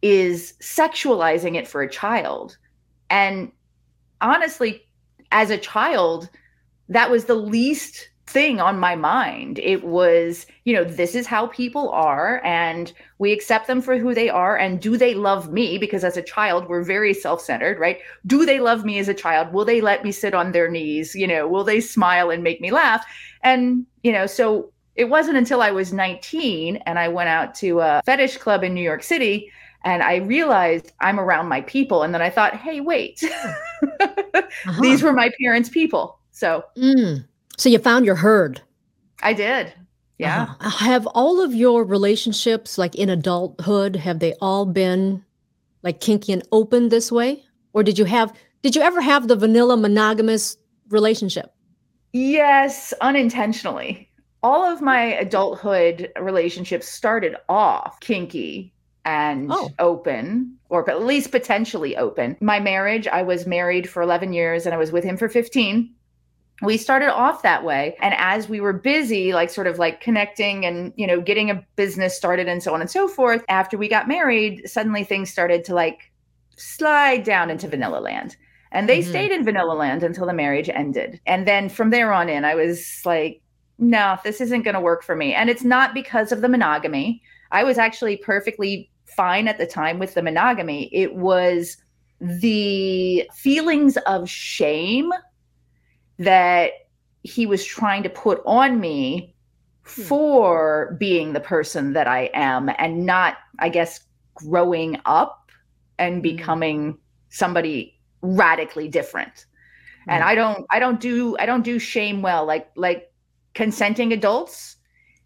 is 0.00 0.54
sexualizing 0.62 1.54
it 1.56 1.68
for 1.68 1.82
a 1.82 1.90
child 1.90 2.56
and 3.10 3.52
honestly 4.20 4.86
as 5.32 5.50
a 5.50 5.58
child 5.58 6.30
that 6.88 7.10
was 7.10 7.26
the 7.26 7.34
least 7.34 8.08
thing 8.28 8.60
on 8.60 8.78
my 8.78 8.94
mind 8.94 9.58
it 9.60 9.84
was 9.84 10.46
you 10.64 10.74
know 10.74 10.84
this 10.84 11.14
is 11.14 11.26
how 11.26 11.46
people 11.46 11.90
are 11.90 12.42
and 12.44 12.92
we 13.18 13.32
accept 13.32 13.66
them 13.66 13.80
for 13.80 13.96
who 13.96 14.14
they 14.14 14.28
are 14.28 14.56
and 14.56 14.80
do 14.80 14.96
they 14.96 15.14
love 15.14 15.52
me 15.52 15.78
because 15.78 16.04
as 16.04 16.16
a 16.16 16.22
child 16.22 16.68
we're 16.68 16.82
very 16.82 17.14
self-centered 17.14 17.78
right 17.78 17.98
do 18.26 18.44
they 18.44 18.60
love 18.60 18.84
me 18.84 18.98
as 18.98 19.08
a 19.08 19.14
child 19.14 19.52
will 19.52 19.64
they 19.64 19.80
let 19.80 20.04
me 20.04 20.12
sit 20.12 20.34
on 20.34 20.52
their 20.52 20.70
knees 20.70 21.14
you 21.14 21.26
know 21.26 21.48
will 21.48 21.64
they 21.64 21.80
smile 21.80 22.30
and 22.30 22.42
make 22.42 22.60
me 22.60 22.70
laugh 22.70 23.04
and 23.42 23.86
you 24.02 24.12
know 24.12 24.26
so 24.26 24.70
it 24.94 25.08
wasn't 25.08 25.36
until 25.36 25.62
I 25.62 25.70
was 25.70 25.92
19 25.92 26.76
and 26.78 26.98
I 26.98 27.06
went 27.06 27.28
out 27.28 27.54
to 27.56 27.78
a 27.78 28.02
fetish 28.04 28.38
club 28.38 28.64
in 28.64 28.74
New 28.74 28.82
York 28.82 29.04
City 29.04 29.48
and 29.84 30.02
I 30.02 30.16
realized 30.16 30.92
I'm 31.00 31.20
around 31.20 31.48
my 31.48 31.60
people. 31.62 32.02
And 32.02 32.12
then 32.12 32.20
I 32.20 32.30
thought, 32.30 32.56
hey, 32.56 32.80
wait, 32.80 33.22
uh-huh. 34.00 34.80
these 34.80 35.02
were 35.02 35.12
my 35.12 35.30
parents' 35.40 35.68
people. 35.68 36.18
So, 36.32 36.64
mm. 36.76 37.24
So 37.58 37.68
you 37.68 37.78
found 37.78 38.06
your 38.06 38.14
herd. 38.14 38.62
I 39.20 39.32
did. 39.34 39.74
Yeah. 40.18 40.54
Uh-huh. 40.60 40.70
Have 40.84 41.06
all 41.08 41.40
of 41.42 41.54
your 41.54 41.84
relationships, 41.84 42.78
like 42.78 42.94
in 42.94 43.10
adulthood, 43.10 43.96
have 43.96 44.20
they 44.20 44.34
all 44.40 44.64
been 44.64 45.24
like 45.82 46.00
kinky 46.00 46.32
and 46.32 46.42
open 46.50 46.88
this 46.88 47.12
way? 47.12 47.44
Or 47.72 47.82
did 47.82 47.98
you 47.98 48.04
have, 48.04 48.32
did 48.62 48.74
you 48.74 48.82
ever 48.82 49.00
have 49.00 49.28
the 49.28 49.36
vanilla 49.36 49.76
monogamous 49.76 50.56
relationship? 50.88 51.52
Yes, 52.12 52.92
unintentionally. 53.00 54.10
All 54.42 54.64
of 54.64 54.80
my 54.80 55.02
adulthood 55.02 56.12
relationships 56.20 56.88
started 56.88 57.36
off 57.48 57.98
kinky 58.00 58.72
and 59.04 59.50
oh. 59.52 59.70
open, 59.78 60.56
or 60.68 60.88
at 60.88 61.04
least 61.04 61.30
potentially 61.30 61.96
open. 61.96 62.36
My 62.40 62.60
marriage, 62.60 63.06
I 63.08 63.22
was 63.22 63.46
married 63.46 63.88
for 63.88 64.02
11 64.02 64.32
years 64.32 64.64
and 64.64 64.74
I 64.74 64.78
was 64.78 64.92
with 64.92 65.04
him 65.04 65.16
for 65.16 65.28
15 65.28 65.94
we 66.62 66.76
started 66.76 67.12
off 67.12 67.42
that 67.42 67.64
way. 67.64 67.96
And 68.00 68.14
as 68.16 68.48
we 68.48 68.60
were 68.60 68.72
busy 68.72 69.32
like 69.32 69.50
sort 69.50 69.66
of 69.66 69.78
like 69.78 70.00
connecting 70.00 70.66
and 70.66 70.92
you 70.96 71.06
know 71.06 71.20
getting 71.20 71.50
a 71.50 71.64
business 71.76 72.16
started 72.16 72.48
and 72.48 72.62
so 72.62 72.74
on 72.74 72.80
and 72.80 72.90
so 72.90 73.06
forth 73.08 73.44
after 73.48 73.78
we 73.78 73.88
got 73.88 74.08
married 74.08 74.68
suddenly 74.68 75.04
things 75.04 75.30
started 75.30 75.64
to 75.64 75.74
like 75.74 76.10
slide 76.56 77.22
down 77.24 77.50
into 77.50 77.68
vanilla 77.68 78.00
land. 78.00 78.36
And 78.70 78.88
they 78.88 79.00
mm-hmm. 79.00 79.10
stayed 79.10 79.30
in 79.30 79.44
vanilla 79.44 79.72
land 79.72 80.02
until 80.02 80.26
the 80.26 80.34
marriage 80.34 80.68
ended. 80.68 81.20
And 81.26 81.46
then 81.46 81.68
from 81.68 81.90
there 81.90 82.12
on 82.12 82.28
in 82.28 82.44
i 82.44 82.54
was 82.54 83.02
like 83.04 83.40
no 83.78 84.18
this 84.24 84.40
isn't 84.40 84.62
going 84.62 84.74
to 84.74 84.80
work 84.80 85.04
for 85.04 85.14
me. 85.14 85.34
And 85.34 85.48
it's 85.48 85.64
not 85.64 85.94
because 85.94 86.32
of 86.32 86.40
the 86.40 86.48
monogamy. 86.48 87.22
I 87.50 87.64
was 87.64 87.78
actually 87.78 88.16
perfectly 88.16 88.90
fine 89.06 89.48
at 89.48 89.58
the 89.58 89.66
time 89.66 89.98
with 89.98 90.14
the 90.14 90.22
monogamy. 90.22 90.90
It 90.92 91.14
was 91.14 91.76
the 92.20 93.28
feelings 93.32 93.96
of 93.98 94.28
shame 94.28 95.12
that 96.18 96.72
he 97.22 97.46
was 97.46 97.64
trying 97.64 98.02
to 98.02 98.08
put 98.08 98.42
on 98.46 98.80
me 98.80 99.34
hmm. 99.82 100.02
for 100.02 100.96
being 100.98 101.32
the 101.32 101.40
person 101.40 101.92
that 101.92 102.06
I 102.06 102.30
am 102.34 102.70
and 102.78 103.04
not, 103.06 103.38
I 103.58 103.68
guess, 103.68 104.00
growing 104.34 105.00
up 105.04 105.50
and 105.98 106.16
hmm. 106.16 106.22
becoming 106.22 106.98
somebody 107.30 107.98
radically 108.22 108.88
different. 108.88 109.46
And 110.10 110.24
I 110.24 110.34
don't 110.34 110.64
I 110.70 110.78
don't 110.78 111.00
do 111.00 111.36
I 111.38 111.44
don't 111.44 111.62
do 111.62 111.78
shame 111.78 112.22
well 112.22 112.46
like 112.46 112.70
like 112.76 113.12
consenting 113.54 114.12
adults 114.12 114.76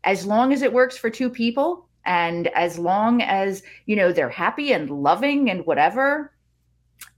as 0.03 0.27
long 0.27 0.53
as 0.53 0.63
it 0.63 0.73
works 0.73 0.97
for 0.97 1.09
two 1.09 1.31
people 1.31 1.89
and 2.05 2.49
as 2.49 2.79
long 2.79 3.23
as 3.23 3.63
you 3.87 3.95
know 3.95 4.13
they're 4.13 4.29
happy 4.29 4.73
and 4.73 4.91
loving 4.91 5.51
and 5.51 5.65
whatever 5.67 6.33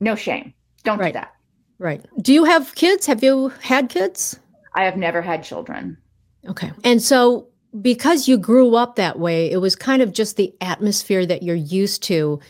no 0.01 0.15
shame 0.15 0.53
don't 0.83 0.99
right. 0.99 1.13
do 1.15 1.21
that 1.21 1.34
Right. 1.85 2.03
Do 2.23 2.33
you 2.33 2.45
have 2.45 2.75
kids? 2.77 3.05
Have 3.05 3.23
you 3.23 3.51
had 3.61 3.91
kids? 3.91 4.41
I 4.75 4.85
have 4.85 4.97
never 4.97 5.21
had 5.21 5.45
children. 5.45 5.99
Okay. 6.49 6.73
And 6.83 7.03
so 7.03 7.47
because 7.83 8.27
you 8.27 8.39
grew 8.39 8.75
up 8.75 8.97
that 8.97 9.19
way, 9.19 9.51
it 9.51 9.59
was 9.59 9.77
kind 9.77 10.01
of 10.01 10.11
just 10.11 10.39
the 10.39 10.55
atmosphere 10.63 11.27
that 11.27 11.43
you're 11.43 11.55
used 11.55 12.03
to. 12.05 12.41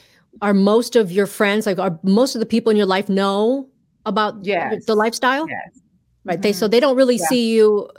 Are 0.40 0.54
most 0.54 0.94
of 0.94 1.10
your 1.10 1.26
friends, 1.26 1.66
like 1.66 1.80
are 1.80 1.98
most 2.04 2.36
of 2.36 2.38
the 2.38 2.46
people 2.46 2.70
in 2.70 2.76
your 2.76 2.86
life 2.86 3.08
know 3.08 3.68
about 4.06 4.36
yes. 4.44 4.84
the 4.84 4.94
lifestyle? 4.94 5.48
Yes. 5.48 5.80
Right. 6.24 6.34
Mm-hmm. 6.34 6.42
They 6.42 6.52
so 6.52 6.68
they 6.68 6.78
don't 6.78 6.96
really 6.96 7.16
yeah. 7.16 7.26
see 7.26 7.52
you 7.52 7.90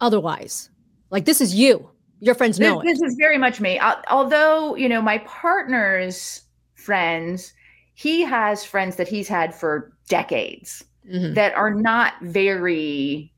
otherwise. 0.00 0.70
Like 1.10 1.26
this 1.26 1.42
is 1.42 1.54
you. 1.54 1.90
Your 2.20 2.34
friends 2.34 2.58
know 2.58 2.80
this, 2.82 2.98
this 2.98 3.10
is 3.10 3.16
very 3.18 3.36
much 3.36 3.60
me. 3.60 3.78
Although, 4.08 4.76
you 4.76 4.88
know, 4.88 5.02
my 5.02 5.18
partner's 5.18 6.40
friends, 6.74 7.52
he 7.92 8.22
has 8.22 8.64
friends 8.64 8.96
that 8.96 9.08
he's 9.08 9.28
had 9.28 9.54
for 9.54 9.92
decades 10.08 10.84
mm-hmm. 11.10 11.34
that 11.34 11.54
are 11.54 11.74
not 11.74 12.14
very 12.22 13.32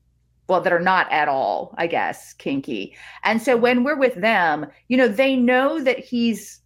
well 0.47 0.61
that 0.61 0.73
are 0.73 0.79
not 0.79 1.11
at 1.11 1.27
all 1.27 1.73
i 1.77 1.87
guess 1.87 2.33
kinky. 2.33 2.95
And 3.23 3.41
so 3.41 3.55
when 3.55 3.83
we're 3.83 3.97
with 3.97 4.15
them 4.15 4.67
you 4.87 4.97
know 4.97 5.07
they 5.07 5.35
know 5.35 5.81
that 5.81 5.99
he's 5.99 6.59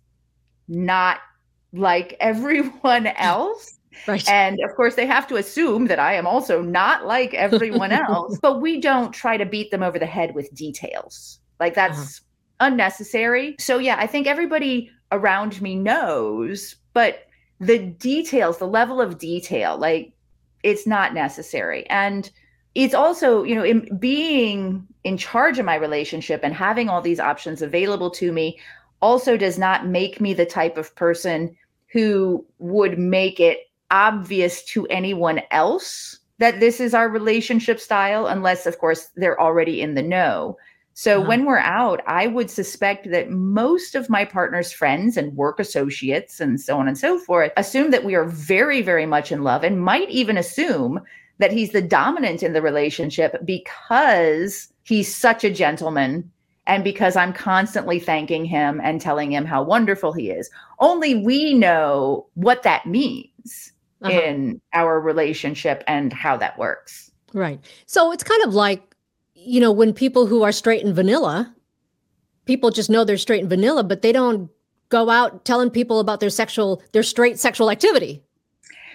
not 0.67 1.19
like 1.73 2.15
everyone 2.19 3.07
else. 3.07 3.71
Right. 4.07 4.27
And 4.29 4.59
of 4.61 4.75
course 4.75 4.95
they 4.95 5.05
have 5.05 5.27
to 5.27 5.37
assume 5.37 5.87
that 5.87 5.99
i 5.99 6.13
am 6.13 6.27
also 6.27 6.61
not 6.61 7.05
like 7.05 7.33
everyone 7.33 7.91
else 8.09 8.37
but 8.41 8.61
we 8.61 8.81
don't 8.81 9.13
try 9.13 9.37
to 9.37 9.45
beat 9.45 9.71
them 9.71 9.83
over 9.83 9.99
the 9.99 10.05
head 10.05 10.35
with 10.35 10.53
details. 10.53 11.39
Like 11.59 11.75
that's 11.75 12.19
uh-huh. 12.19 12.71
unnecessary. 12.71 13.55
So 13.59 13.77
yeah 13.77 13.97
i 13.99 14.07
think 14.07 14.27
everybody 14.27 14.91
around 15.11 15.61
me 15.61 15.75
knows 15.75 16.75
but 16.93 17.24
the 17.59 17.79
details, 17.79 18.57
the 18.57 18.67
level 18.67 19.01
of 19.01 19.17
detail, 19.17 19.77
like 19.77 20.13
it's 20.63 20.85
not 20.87 21.13
necessary. 21.13 21.87
And 21.89 22.29
it's 22.73 22.93
also, 22.93 23.43
you 23.43 23.55
know, 23.55 23.63
in 23.63 23.97
being 23.97 24.85
in 25.03 25.17
charge 25.17 25.59
of 25.59 25.65
my 25.65 25.75
relationship 25.75 26.41
and 26.43 26.53
having 26.53 26.89
all 26.89 27.01
these 27.01 27.19
options 27.19 27.61
available 27.61 28.09
to 28.11 28.31
me 28.31 28.59
also 29.01 29.37
does 29.37 29.57
not 29.57 29.87
make 29.87 30.19
me 30.19 30.33
the 30.33 30.45
type 30.45 30.77
of 30.77 30.95
person 30.95 31.55
who 31.87 32.45
would 32.59 32.99
make 32.99 33.39
it 33.39 33.59
obvious 33.91 34.63
to 34.65 34.85
anyone 34.87 35.41
else 35.51 36.19
that 36.39 36.59
this 36.59 36.81
is 36.81 36.93
our 36.93 37.07
relationship 37.07 37.79
style, 37.79 38.27
unless, 38.27 38.65
of 38.65 38.77
course, 38.79 39.09
they're 39.15 39.39
already 39.39 39.81
in 39.81 39.93
the 39.93 40.03
know. 40.03 40.57
So 40.97 41.19
uh-huh. 41.19 41.27
when 41.27 41.45
we're 41.45 41.57
out, 41.57 42.01
I 42.07 42.27
would 42.27 42.49
suspect 42.49 43.11
that 43.11 43.29
most 43.29 43.95
of 43.95 44.09
my 44.09 44.23
partner's 44.23 44.71
friends 44.71 45.17
and 45.17 45.35
work 45.35 45.59
associates 45.59 46.39
and 46.39 46.59
so 46.59 46.79
on 46.79 46.87
and 46.87 46.97
so 46.97 47.19
forth 47.19 47.51
assume 47.57 47.91
that 47.91 48.05
we 48.05 48.15
are 48.15 48.23
very, 48.23 48.81
very 48.81 49.05
much 49.05 49.29
in 49.31 49.43
love 49.43 49.63
and 49.63 49.83
might 49.83 50.09
even 50.09 50.37
assume 50.37 51.01
that 51.37 51.51
he's 51.51 51.71
the 51.71 51.81
dominant 51.81 52.41
in 52.43 52.53
the 52.53 52.61
relationship 52.61 53.35
because 53.43 54.69
he's 54.83 55.13
such 55.13 55.43
a 55.43 55.51
gentleman 55.51 56.31
and 56.65 56.81
because 56.81 57.17
I'm 57.17 57.33
constantly 57.33 57.99
thanking 57.99 58.45
him 58.45 58.79
and 58.81 59.01
telling 59.01 59.33
him 59.33 59.43
how 59.43 59.63
wonderful 59.63 60.13
he 60.13 60.31
is. 60.31 60.49
Only 60.79 61.13
we 61.13 61.53
know 61.53 62.25
what 62.35 62.63
that 62.63 62.85
means 62.85 63.73
uh-huh. 64.01 64.17
in 64.17 64.61
our 64.71 65.01
relationship 65.01 65.83
and 65.87 66.13
how 66.13 66.37
that 66.37 66.57
works. 66.57 67.11
Right. 67.33 67.59
So 67.85 68.13
it's 68.13 68.23
kind 68.23 68.43
of 68.45 68.53
like 68.53 68.94
you 69.45 69.59
know, 69.59 69.71
when 69.71 69.93
people 69.93 70.25
who 70.25 70.43
are 70.43 70.51
straight 70.51 70.83
and 70.83 70.95
vanilla, 70.95 71.53
people 72.45 72.71
just 72.71 72.89
know 72.89 73.03
they're 73.03 73.17
straight 73.17 73.41
and 73.41 73.49
vanilla, 73.49 73.83
but 73.83 74.01
they 74.01 74.11
don't 74.11 74.49
go 74.89 75.09
out 75.09 75.45
telling 75.45 75.69
people 75.69 75.99
about 75.99 76.19
their 76.19 76.29
sexual, 76.29 76.81
their 76.91 77.03
straight 77.03 77.39
sexual 77.39 77.71
activity. 77.71 78.23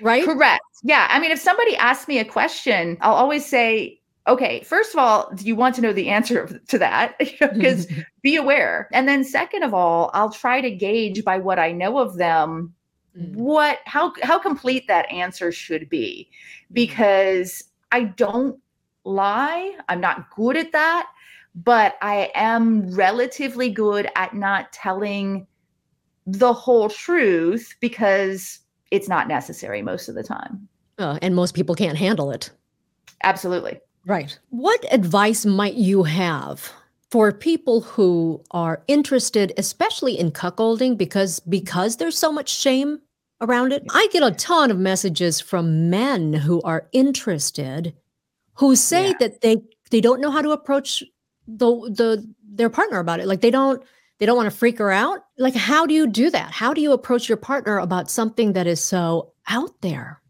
Right? 0.03 0.25
Correct. 0.25 0.63
Yeah. 0.83 1.07
I 1.11 1.21
mean, 1.21 1.31
if 1.31 1.41
somebody 1.41 1.77
asks 1.77 2.09
me 2.09 2.19
a 2.19 2.25
question, 2.25 2.97
I'll 3.01 3.15
always 3.15 3.45
say, 3.45 4.01
okay, 4.27 4.63
first 4.63 4.95
of 4.95 4.99
all, 4.99 5.31
do 5.35 5.45
you 5.45 5.57
want 5.57 5.75
to 5.75 5.81
know 5.81 5.93
the 5.93 6.09
answer 6.09 6.61
to 6.69 6.79
that? 6.79 7.17
Because 7.41 7.87
be 8.23 8.37
aware. 8.37 8.89
And 8.93 9.09
then 9.09 9.25
second 9.25 9.63
of 9.63 9.75
all, 9.75 10.11
I'll 10.15 10.31
try 10.31 10.61
to 10.61 10.71
gauge 10.71 11.25
by 11.25 11.39
what 11.39 11.59
I 11.59 11.73
know 11.73 11.99
of 11.99 12.17
them 12.17 12.75
mm. 13.17 13.35
what 13.35 13.79
how 13.85 14.13
how 14.23 14.39
complete 14.39 14.87
that 14.89 15.11
answer 15.11 15.53
should 15.53 15.89
be 15.89 16.29
mm. 16.31 16.75
because 16.75 17.65
I 17.93 18.05
don't 18.05 18.61
lie. 19.05 19.77
I'm 19.89 20.01
not 20.01 20.31
good 20.35 20.57
at 20.57 20.73
that, 20.73 21.11
but 21.55 21.97
I 22.03 22.31
am 22.35 22.95
relatively 22.95 23.71
good 23.71 24.09
at 24.17 24.35
not 24.35 24.73
telling 24.73 25.47
the 26.27 26.53
whole 26.53 26.89
truth 26.89 27.75
because 27.81 28.61
it's 28.91 29.09
not 29.09 29.29
necessary 29.29 29.83
most 29.83 30.09
of 30.09 30.15
the 30.15 30.23
time. 30.23 30.69
Uh, 30.99 31.19
and 31.23 31.35
most 31.35 31.55
people 31.55 31.75
can't 31.75 31.97
handle 31.97 32.31
it. 32.31 32.51
Absolutely. 33.23 33.81
Right. 34.07 34.39
What 34.51 34.85
advice 34.93 35.45
might 35.45 35.75
you 35.75 36.03
have 36.05 36.73
for 37.11 37.33
people 37.33 37.81
who 37.81 38.43
are 38.51 38.83
interested, 38.87 39.53
especially 39.57 40.19
in 40.19 40.31
cuckolding, 40.31 40.97
because 40.97 41.41
because 41.41 41.97
there's 41.97 42.19
so 42.19 42.33
much 42.33 42.49
shame 42.49 43.01
around 43.41 43.73
it? 43.73 43.85
I 43.91 44.09
get 44.13 44.23
a 44.23 44.33
ton 44.33 44.71
of 44.71 44.79
messages 44.79 45.41
from 45.41 45.91
men 45.91 46.33
who 46.33 46.63
are 46.63 46.89
interested 46.93 47.95
who 48.61 48.77
say 48.77 49.09
yeah. 49.09 49.15
that 49.21 49.41
they 49.41 49.63
they 49.91 50.03
don't 50.03 50.21
know 50.21 50.31
how 50.31 50.43
to 50.43 50.51
approach 50.51 51.03
the 51.49 51.67
the 51.67 52.35
their 52.45 52.69
partner 52.71 52.99
about 52.99 53.19
it. 53.19 53.27
Like 53.27 53.41
they 53.41 53.51
don't 53.51 53.83
they 54.19 54.27
don't 54.27 54.37
want 54.37 54.51
to 54.51 54.57
freak 54.57 54.79
her 54.79 54.93
out. 54.93 55.25
Like 55.39 55.55
how 55.55 55.87
do 55.87 55.95
you 55.95 56.07
do 56.07 56.31
that? 56.31 56.53
How 56.53 56.75
do 56.75 56.83
you 56.83 56.93
approach 56.93 57.29
your 57.29 57.39
partner 57.39 57.79
about 57.79 58.11
something 58.11 58.53
that 58.53 58.67
is 58.67 58.81
so 58.81 59.33
out 59.49 59.81
there? 59.81 60.21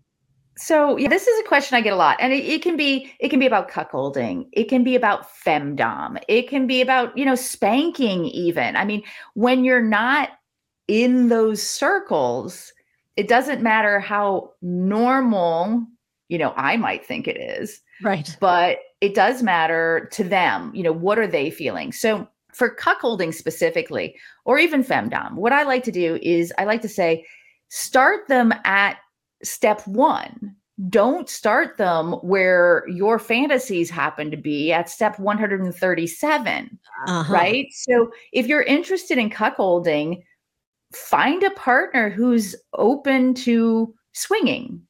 So 0.57 0.97
yeah, 0.97 1.09
this 1.09 1.27
is 1.27 1.41
a 1.41 1.49
question 1.49 1.77
I 1.77 1.81
get 1.81 1.93
a 1.93 1.97
lot, 1.97 2.19
and 2.21 2.33
it, 2.33 2.45
it, 2.45 2.63
can 2.63 2.77
be 2.77 3.13
it 3.19 3.31
can 3.31 3.41
be 3.41 3.47
about 3.47 3.71
cuckolding, 3.71 4.47
it 4.53 4.65
can 4.65 4.85
be 4.85 4.95
about 4.95 5.27
femdom, 5.45 6.23
it 6.29 6.49
can 6.49 6.67
be 6.67 6.83
about 6.83 7.17
you 7.19 7.25
know 7.25 7.35
spanking. 7.35 8.27
Even 8.27 8.77
I 8.77 8.85
mean, 8.85 9.03
when 9.35 9.65
you're 9.65 9.83
not 9.83 10.31
in 10.87 11.29
those 11.29 11.63
circles, 11.63 12.73
it 13.17 13.27
doesn't 13.27 13.63
matter 13.63 13.99
how 13.99 14.53
normal 14.63 15.85
you 16.29 16.39
know 16.39 16.53
I 16.57 16.77
might 16.77 17.05
think 17.05 17.27
it 17.27 17.41
is. 17.41 17.81
Right. 18.03 18.37
But 18.41 18.79
it 19.01 19.15
does 19.15 19.43
matter 19.43 20.09
to 20.13 20.25
them. 20.25 20.73
You 20.75 20.83
know, 20.83 20.93
what 20.93 21.19
are 21.19 21.27
they 21.27 21.51
feeling? 21.51 21.93
So 21.93 22.29
for 22.53 22.75
cuckolding 22.75 23.33
specifically, 23.33 24.17
or 24.45 24.59
even 24.59 24.83
femdom, 24.85 25.35
what 25.35 25.53
I 25.53 25.63
like 25.63 25.85
to 25.85 25.93
do 25.93 26.19
is 26.23 26.53
I 26.59 26.65
like 26.65 26.83
to 26.83 26.89
say, 26.89 27.25
start 27.69 28.29
them 28.29 28.53
at 28.65 28.97
step 29.43 29.87
one. 29.87 30.57
Don't 30.89 31.29
start 31.29 31.77
them 31.77 32.13
where 32.23 32.85
your 32.89 33.19
fantasies 33.19 33.91
happen 33.91 34.31
to 34.31 34.37
be 34.37 34.73
at 34.73 34.89
step 34.89 35.19
137, 35.19 36.79
Uh-huh. 37.07 37.33
right? 37.33 37.67
So 37.73 38.11
if 38.33 38.47
you're 38.47 38.63
interested 38.63 39.19
in 39.19 39.31
cuckolding, 39.31 40.23
find 40.93 41.43
a 41.43 41.51
partner 41.51 42.09
who's 42.09 42.57
open 42.73 43.35
to 43.35 43.95
swinging 44.13 44.83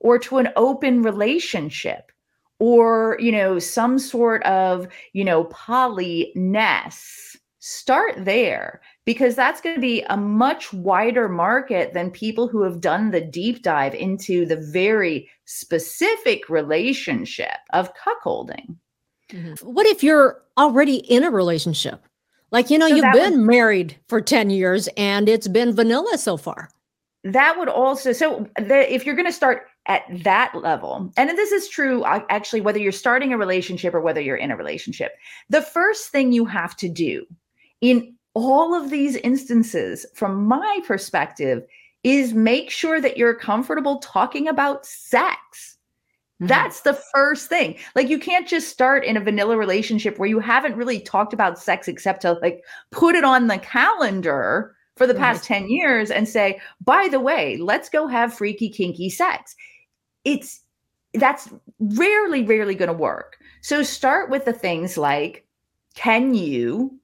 or 0.00 0.18
to 0.18 0.38
an 0.38 0.48
open 0.56 1.02
relationship 1.02 2.12
or 2.58 3.16
you 3.20 3.32
know 3.32 3.58
some 3.58 3.98
sort 3.98 4.42
of 4.44 4.88
you 5.12 5.24
know 5.24 5.44
polyness 5.44 7.36
start 7.58 8.24
there 8.24 8.80
because 9.04 9.34
that's 9.34 9.60
going 9.60 9.74
to 9.74 9.80
be 9.80 10.02
a 10.02 10.16
much 10.16 10.72
wider 10.72 11.28
market 11.28 11.92
than 11.94 12.10
people 12.10 12.46
who 12.46 12.62
have 12.62 12.80
done 12.80 13.10
the 13.10 13.20
deep 13.20 13.62
dive 13.62 13.92
into 13.94 14.46
the 14.46 14.56
very 14.56 15.28
specific 15.46 16.48
relationship 16.48 17.58
of 17.72 17.90
cuckolding 17.94 18.76
mm-hmm. 19.32 19.54
What 19.66 19.86
if 19.86 20.04
you're 20.04 20.40
already 20.56 20.96
in 20.96 21.24
a 21.24 21.30
relationship? 21.30 22.04
Like, 22.52 22.70
you 22.70 22.78
know, 22.78 22.88
So 22.88 22.94
you've 22.94 23.12
been 23.12 23.44
married 23.44 23.98
for 24.06 24.20
10 24.20 24.50
years 24.50 24.88
and 24.96 25.28
it's 25.28 25.48
been 25.48 25.74
vanilla 25.74 26.18
so 26.18 26.36
far. 26.36 26.70
that 27.24 27.58
would 27.58 27.68
also 27.68 28.12
so 28.12 28.48
the, 28.56 28.94
if 28.94 29.04
you're 29.04 29.16
going 29.16 29.26
to 29.26 29.32
start 29.32 29.66
at 29.86 30.04
that 30.24 30.54
level. 30.54 31.12
And 31.16 31.30
this 31.30 31.52
is 31.52 31.68
true 31.68 32.02
uh, 32.02 32.24
actually 32.28 32.60
whether 32.60 32.78
you're 32.78 32.92
starting 32.92 33.32
a 33.32 33.38
relationship 33.38 33.94
or 33.94 34.00
whether 34.00 34.20
you're 34.20 34.36
in 34.36 34.50
a 34.50 34.56
relationship. 34.56 35.12
The 35.48 35.62
first 35.62 36.10
thing 36.10 36.32
you 36.32 36.44
have 36.44 36.76
to 36.76 36.88
do 36.88 37.26
in 37.80 38.14
all 38.34 38.74
of 38.74 38.90
these 38.90 39.16
instances 39.16 40.04
from 40.14 40.44
my 40.44 40.80
perspective 40.86 41.62
is 42.04 42.34
make 42.34 42.70
sure 42.70 43.00
that 43.00 43.16
you're 43.16 43.34
comfortable 43.34 43.98
talking 43.98 44.46
about 44.46 44.84
sex. 44.86 45.76
That's 46.38 46.82
the 46.82 47.00
first 47.14 47.48
thing. 47.48 47.76
Like 47.94 48.08
you 48.10 48.18
can't 48.18 48.46
just 48.46 48.68
start 48.68 49.04
in 49.04 49.16
a 49.16 49.20
vanilla 49.20 49.56
relationship 49.56 50.18
where 50.18 50.28
you 50.28 50.38
haven't 50.38 50.76
really 50.76 51.00
talked 51.00 51.32
about 51.32 51.58
sex 51.58 51.88
except 51.88 52.22
to 52.22 52.34
like 52.34 52.62
put 52.90 53.14
it 53.14 53.24
on 53.24 53.46
the 53.46 53.58
calendar 53.58 54.76
for 54.96 55.06
the 55.06 55.14
past 55.14 55.44
10 55.44 55.68
years 55.68 56.10
and 56.10 56.28
say 56.28 56.60
by 56.82 57.06
the 57.10 57.20
way 57.20 57.56
let's 57.58 57.88
go 57.88 58.06
have 58.06 58.32
freaky 58.32 58.68
kinky 58.68 59.10
sex 59.10 59.54
it's 60.26 60.60
that's 61.14 61.48
rarely 61.78 62.42
rarely 62.42 62.74
going 62.74 62.90
to 62.90 62.92
work. 62.92 63.38
So 63.62 63.82
start 63.82 64.28
with 64.28 64.44
the 64.44 64.52
things 64.52 64.98
like 64.98 65.46
can 65.94 66.34
you 66.34 66.98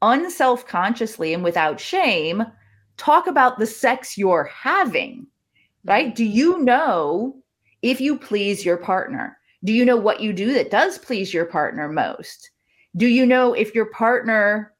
unself-consciously 0.00 1.34
and 1.34 1.44
without 1.44 1.78
shame 1.80 2.44
talk 2.96 3.26
about 3.26 3.58
the 3.58 3.66
sex 3.66 4.16
you're 4.16 4.44
having 4.44 5.26
right? 5.84 6.14
Do 6.14 6.24
you 6.24 6.60
know 6.60 7.36
if 7.82 8.00
you 8.00 8.18
please 8.18 8.64
your 8.64 8.76
partner? 8.76 9.36
Do 9.64 9.72
you 9.72 9.84
know 9.84 9.96
what 9.96 10.20
you 10.20 10.32
do 10.32 10.52
that 10.54 10.70
does 10.70 10.98
please 10.98 11.34
your 11.34 11.46
partner 11.46 11.88
most? 11.88 12.50
Do 12.96 13.06
you 13.06 13.26
know 13.26 13.54
if 13.54 13.74
your 13.74 13.86
partner 13.86 14.72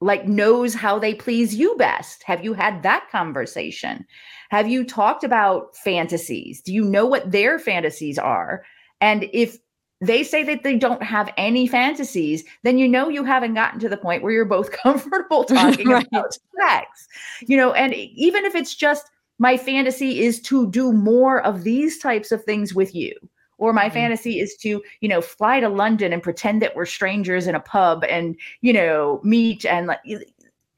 like 0.00 0.26
knows 0.26 0.74
how 0.74 0.98
they 0.98 1.14
please 1.14 1.54
you 1.54 1.76
best. 1.76 2.22
Have 2.24 2.42
you 2.44 2.54
had 2.54 2.82
that 2.82 3.08
conversation? 3.10 4.06
Have 4.50 4.68
you 4.68 4.84
talked 4.84 5.24
about 5.24 5.76
fantasies? 5.76 6.60
Do 6.62 6.72
you 6.72 6.84
know 6.84 7.06
what 7.06 7.30
their 7.30 7.58
fantasies 7.58 8.18
are? 8.18 8.64
And 9.00 9.28
if 9.32 9.58
they 10.00 10.22
say 10.22 10.42
that 10.44 10.62
they 10.62 10.76
don't 10.78 11.02
have 11.02 11.30
any 11.36 11.66
fantasies 11.66 12.42
then 12.62 12.78
you 12.78 12.88
know 12.88 13.10
you 13.10 13.22
haven't 13.22 13.52
gotten 13.52 13.78
to 13.80 13.88
the 13.88 13.98
point 13.98 14.22
where 14.22 14.32
you're 14.32 14.46
both 14.46 14.72
comfortable 14.82 15.44
talking 15.44 15.88
Right. 15.88 16.06
about 16.10 16.32
sex. 16.58 17.06
You 17.46 17.56
know 17.58 17.72
and 17.74 17.94
even 17.94 18.44
if 18.46 18.54
it's 18.54 18.74
just 18.74 19.10
my 19.38 19.56
fantasy 19.56 20.20
is 20.20 20.40
to 20.42 20.70
do 20.70 20.92
more 20.92 21.42
of 21.42 21.64
these 21.64 21.98
types 21.98 22.32
of 22.32 22.42
things 22.44 22.74
with 22.74 22.94
you 22.94 23.12
or 23.60 23.72
my 23.72 23.88
Mhm. 23.88 23.92
fantasy 23.92 24.40
is 24.40 24.56
to 24.56 24.82
you 25.00 25.08
know 25.08 25.20
fly 25.20 25.60
to 25.60 25.68
london 25.68 26.12
and 26.12 26.22
pretend 26.22 26.60
that 26.62 26.74
we're 26.74 26.86
strangers 26.86 27.46
in 27.46 27.54
a 27.54 27.60
pub 27.60 28.04
and 28.08 28.36
you 28.62 28.72
know 28.72 29.20
meet 29.22 29.64
and 29.64 29.86
like 29.86 30.00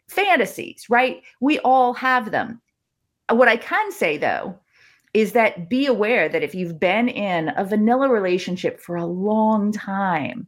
fantasies 0.09 0.87
right? 0.91 1.23
We 1.41 1.59
all 1.61 1.95
have 1.95 2.31
them. 2.31 2.61
What 3.31 3.49
i 3.49 3.57
can 3.57 3.93
say 3.93 4.19
though 4.19 4.59
is 5.15 5.33
that 5.33 5.69
be 5.71 5.87
aware 5.87 6.29
that 6.29 6.43
if 6.43 6.55
you've 6.55 6.79
been 6.81 7.09
in 7.09 7.53
a 7.57 7.65
vanilla 7.65 8.09
relationship 8.09 8.81
for 8.81 8.97
a 8.97 9.07
long 9.07 9.73
time 9.73 10.47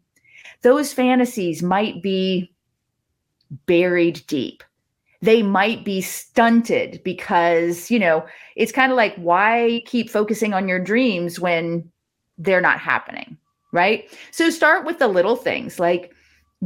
those 0.63 0.93
fantasies 0.93 1.63
might 1.63 2.03
be 2.03 2.51
buried 3.67 4.23
deep. 4.27 4.63
They 5.23 5.43
might 5.43 5.85
be 5.85 6.01
stunted 6.03 7.01
because 7.05 7.91
you 7.91 7.99
know 7.99 8.25
it's 8.57 8.73
kind 8.73 8.93
of 8.93 8.97
like 8.97 9.15
why 9.17 9.83
keep 9.87 10.11
focusing 10.11 10.53
on 10.53 10.69
your 10.69 10.79
dreams 10.79 11.41
when 11.41 11.91
they're 12.39 12.61
not 12.61 12.79
happening 12.79 13.39
right? 13.75 14.09
So 14.31 14.49
start 14.51 14.87
with 14.87 15.01
the 15.01 15.09
little 15.09 15.37
things 15.37 15.79
like 15.79 16.15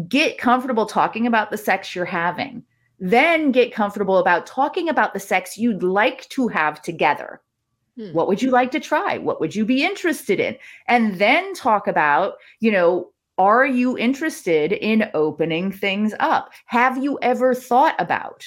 get 0.09 0.38
comfortable 0.38 0.87
talking 0.87 1.26
about 1.26 1.50
the 1.50 1.57
sex 1.57 1.94
you're 1.94 2.04
having. 2.04 2.62
Then 3.00 3.50
get 3.50 3.72
comfortable 3.72 4.18
about 4.18 4.46
talking 4.46 4.88
about 4.88 5.14
the 5.14 5.20
sex 5.20 5.57
you'd 5.57 5.83
like 5.83 6.28
to 6.28 6.46
have 6.48 6.81
together. 6.83 7.40
Hmm. 7.96 8.12
what 8.12 8.28
would 8.28 8.40
you 8.40 8.50
like 8.52 8.70
to 8.72 8.78
try? 8.78 9.18
What 9.18 9.40
would 9.40 9.57
you 9.57 9.64
be 9.64 9.83
interested 9.83 10.38
in? 10.38 10.57
And 10.87 11.18
then 11.18 11.52
talk 11.54 11.88
about 11.88 12.35
you 12.61 12.70
know 12.70 13.11
are 13.38 13.66
you 13.66 13.96
interested 13.96 14.72
in 14.72 15.11
opening 15.14 15.72
things 15.72 16.12
up? 16.20 16.50
Have 16.66 17.02
you 17.02 17.18
ever 17.22 17.54
thought 17.54 17.94
about? 17.98 18.44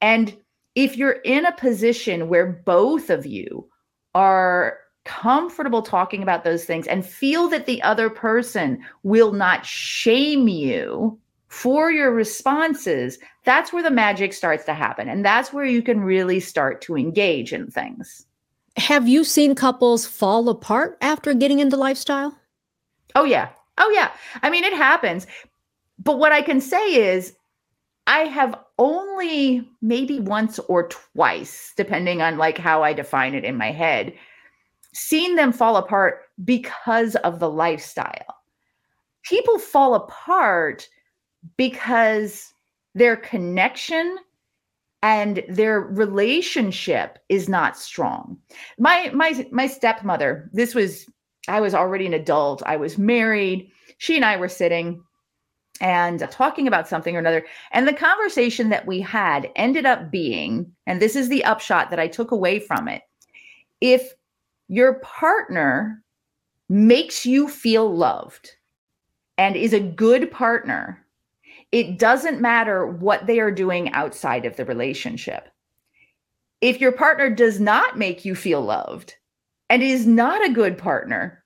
And 0.00 0.36
if 0.74 0.96
you're 0.96 1.20
in 1.24 1.46
a 1.46 1.56
position 1.56 2.28
where 2.28 2.46
both 2.46 3.08
of 3.08 3.24
you 3.24 3.68
are 4.14 4.78
comfortable 5.04 5.82
talking 5.82 6.22
about 6.22 6.44
those 6.44 6.64
things 6.64 6.86
and 6.86 7.04
feel 7.04 7.48
that 7.48 7.66
the 7.66 7.82
other 7.82 8.08
person 8.08 8.84
will 9.02 9.32
not 9.32 9.66
shame 9.66 10.48
you 10.48 11.18
for 11.48 11.90
your 11.90 12.10
responses, 12.10 13.18
that's 13.44 13.72
where 13.72 13.82
the 13.82 13.90
magic 13.90 14.32
starts 14.32 14.64
to 14.64 14.72
happen. 14.72 15.08
And 15.08 15.22
that's 15.22 15.52
where 15.52 15.66
you 15.66 15.82
can 15.82 16.00
really 16.00 16.40
start 16.40 16.80
to 16.82 16.96
engage 16.96 17.52
in 17.52 17.70
things. 17.70 18.24
Have 18.78 19.06
you 19.06 19.22
seen 19.22 19.54
couples 19.54 20.06
fall 20.06 20.48
apart 20.48 20.96
after 21.02 21.34
getting 21.34 21.58
into 21.58 21.76
lifestyle? 21.76 22.34
Oh, 23.14 23.24
yeah. 23.24 23.50
Oh, 23.76 23.90
yeah. 23.90 24.12
I 24.42 24.48
mean, 24.48 24.64
it 24.64 24.72
happens. 24.72 25.26
But 25.98 26.18
what 26.18 26.32
I 26.32 26.40
can 26.40 26.60
say 26.60 27.14
is, 27.14 27.34
I 28.06 28.20
have 28.20 28.58
only 28.78 29.68
maybe 29.82 30.20
once 30.20 30.58
or 30.60 30.88
twice, 30.88 31.72
depending 31.76 32.22
on 32.22 32.38
like 32.38 32.56
how 32.56 32.82
I 32.82 32.94
define 32.94 33.34
it 33.34 33.44
in 33.44 33.56
my 33.56 33.72
head, 33.72 34.14
seen 34.92 35.36
them 35.36 35.52
fall 35.52 35.76
apart 35.76 36.22
because 36.44 37.16
of 37.16 37.38
the 37.38 37.50
lifestyle. 37.50 38.36
People 39.22 39.58
fall 39.58 39.94
apart 39.94 40.88
because 41.56 42.52
their 42.94 43.16
connection 43.16 44.18
and 45.02 45.42
their 45.48 45.80
relationship 45.80 47.18
is 47.28 47.48
not 47.48 47.76
strong. 47.76 48.38
My 48.78 49.10
my 49.14 49.46
my 49.50 49.66
stepmother, 49.66 50.50
this 50.52 50.74
was 50.74 51.06
I 51.48 51.60
was 51.60 51.74
already 51.74 52.06
an 52.06 52.14
adult. 52.14 52.62
I 52.64 52.76
was 52.76 52.98
married. 52.98 53.70
She 53.98 54.16
and 54.16 54.24
I 54.24 54.36
were 54.36 54.48
sitting 54.48 55.02
and 55.80 56.20
talking 56.30 56.68
about 56.68 56.88
something 56.88 57.16
or 57.16 57.18
another. 57.18 57.44
And 57.72 57.88
the 57.88 57.92
conversation 57.92 58.68
that 58.68 58.86
we 58.86 59.00
had 59.00 59.50
ended 59.56 59.86
up 59.86 60.10
being, 60.12 60.70
and 60.86 61.02
this 61.02 61.16
is 61.16 61.28
the 61.28 61.44
upshot 61.44 61.90
that 61.90 61.98
I 61.98 62.06
took 62.06 62.30
away 62.30 62.60
from 62.60 62.86
it. 62.86 63.02
If 63.80 64.12
your 64.72 64.94
partner 65.00 66.02
makes 66.70 67.26
you 67.26 67.46
feel 67.46 67.94
loved 67.94 68.48
and 69.36 69.54
is 69.54 69.74
a 69.74 69.80
good 69.80 70.30
partner, 70.30 71.04
it 71.72 71.98
doesn't 71.98 72.40
matter 72.40 72.86
what 72.86 73.26
they 73.26 73.38
are 73.38 73.50
doing 73.50 73.92
outside 73.92 74.46
of 74.46 74.56
the 74.56 74.64
relationship. 74.64 75.50
If 76.62 76.80
your 76.80 76.92
partner 76.92 77.28
does 77.28 77.60
not 77.60 77.98
make 77.98 78.24
you 78.24 78.34
feel 78.34 78.62
loved 78.62 79.14
and 79.68 79.82
is 79.82 80.06
not 80.06 80.42
a 80.42 80.54
good 80.54 80.78
partner, 80.78 81.44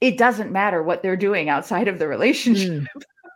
it 0.00 0.16
doesn't 0.16 0.50
matter 0.50 0.82
what 0.82 1.02
they're 1.02 1.16
doing 1.16 1.50
outside 1.50 1.88
of 1.88 1.98
the 1.98 2.08
relationship 2.08 2.88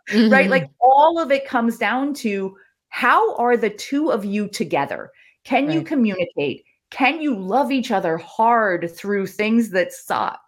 Mm. 0.09 0.31
right? 0.31 0.49
Like 0.49 0.67
all 0.81 1.19
of 1.19 1.29
it 1.29 1.45
comes 1.45 1.77
down 1.77 2.15
to 2.15 2.57
how 2.87 3.35
are 3.35 3.55
the 3.55 3.69
two 3.69 4.11
of 4.11 4.25
you 4.25 4.47
together? 4.47 5.11
Can 5.43 5.69
you 5.69 5.83
communicate? 5.83 6.63
Can 6.91 7.21
you 7.21 7.35
love 7.35 7.71
each 7.71 7.91
other 7.91 8.17
hard 8.17 8.89
through 8.95 9.27
things 9.27 9.69
that 9.71 9.93
suck? 9.93 10.41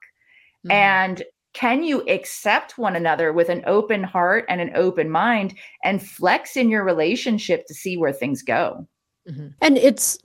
Mhm. 0.66 0.72
And 0.72 1.24
can 1.54 1.84
you 1.84 2.02
accept 2.08 2.78
one 2.78 2.96
another 2.96 3.34
with 3.34 3.50
an 3.50 3.64
open 3.68 4.04
heart 4.04 4.46
and 4.48 4.62
an 4.62 4.72
open 4.76 5.10
mind 5.10 5.54
and 5.84 6.02
flex 6.02 6.56
in 6.56 6.70
your 6.70 6.84
relationship 6.84 7.66
to 7.68 7.74
see 7.74 7.98
where 7.98 8.14
things 8.14 8.42
go? 8.42 8.88
Mhm. 9.30 9.54
And 9.62 9.78
it's 9.78 10.18